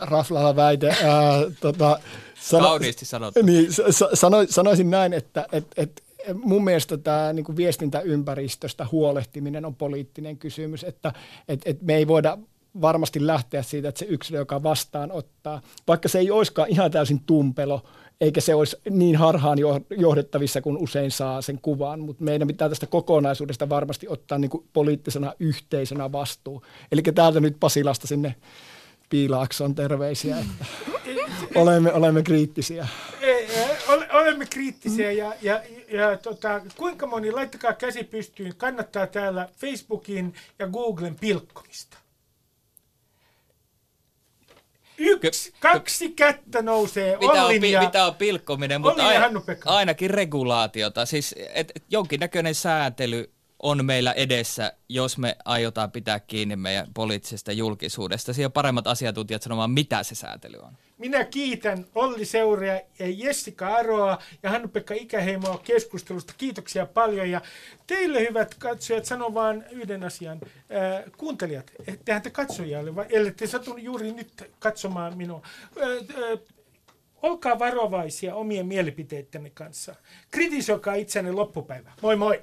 [0.00, 0.88] Raflalla väite.
[0.88, 2.00] Ää, tota,
[2.40, 3.42] sano, Kauniisti sanottu.
[3.42, 3.68] Niin,
[4.14, 6.02] sano, sanoisin näin, että et, et,
[6.34, 11.12] mun mielestä tämä niin viestintäympäristöstä huolehtiminen on poliittinen kysymys, että
[11.48, 12.38] et, et me ei voida
[12.80, 17.82] varmasti lähteä siitä, että se yksilö, joka vastaanottaa, vaikka se ei olisikaan ihan täysin tumpelo,
[18.20, 19.58] eikä se olisi niin harhaan
[19.98, 24.64] johdettavissa kuin usein saa sen kuvan, mutta meidän pitää tästä kokonaisuudesta varmasti ottaa niin kuin
[24.72, 26.62] poliittisena yhteisönä vastuu.
[26.92, 28.34] Eli täältä nyt Pasilasta sinne
[29.10, 30.64] Piilaakson terveisiä, että
[31.54, 32.88] olemme, olemme kriittisiä.
[34.12, 40.66] Olemme kriittisiä ja, ja, ja tota, kuinka moni, laittakaa käsi pystyyn, kannattaa täällä Facebookin ja
[40.66, 41.96] Googlen pilkkomista.
[44.98, 47.16] Yksi, kaksi kättä nousee.
[47.16, 49.30] Mitä on, ja, mitä on pilkkominen, mutta aina,
[49.64, 51.06] ainakin regulaatiota.
[51.06, 53.32] Siis et, et jonkinnäköinen sääntely
[53.62, 58.32] on meillä edessä, jos me aiotaan pitää kiinni meidän poliittisesta julkisuudesta.
[58.32, 60.72] Siellä on paremmat asiantuntijat sanomaan, mitä se säätely on.
[60.98, 66.34] Minä kiitän Olli Seuria ja Jessica Aroa ja Hannu-Pekka Ikäheimoa keskustelusta.
[66.38, 67.30] Kiitoksia paljon.
[67.30, 67.40] Ja
[67.86, 70.40] teille hyvät katsojat, sanon vain yhden asian.
[70.44, 75.42] Äh, kuuntelijat, ettehän te katsojalle, vai ellette satu juuri nyt katsomaan minua.
[75.82, 75.88] Äh,
[76.32, 76.38] äh,
[77.22, 79.94] olkaa varovaisia omien mielipiteittenne kanssa.
[80.30, 81.92] Kritisoikaa itsenne loppupäivä.
[82.02, 82.42] Moi moi!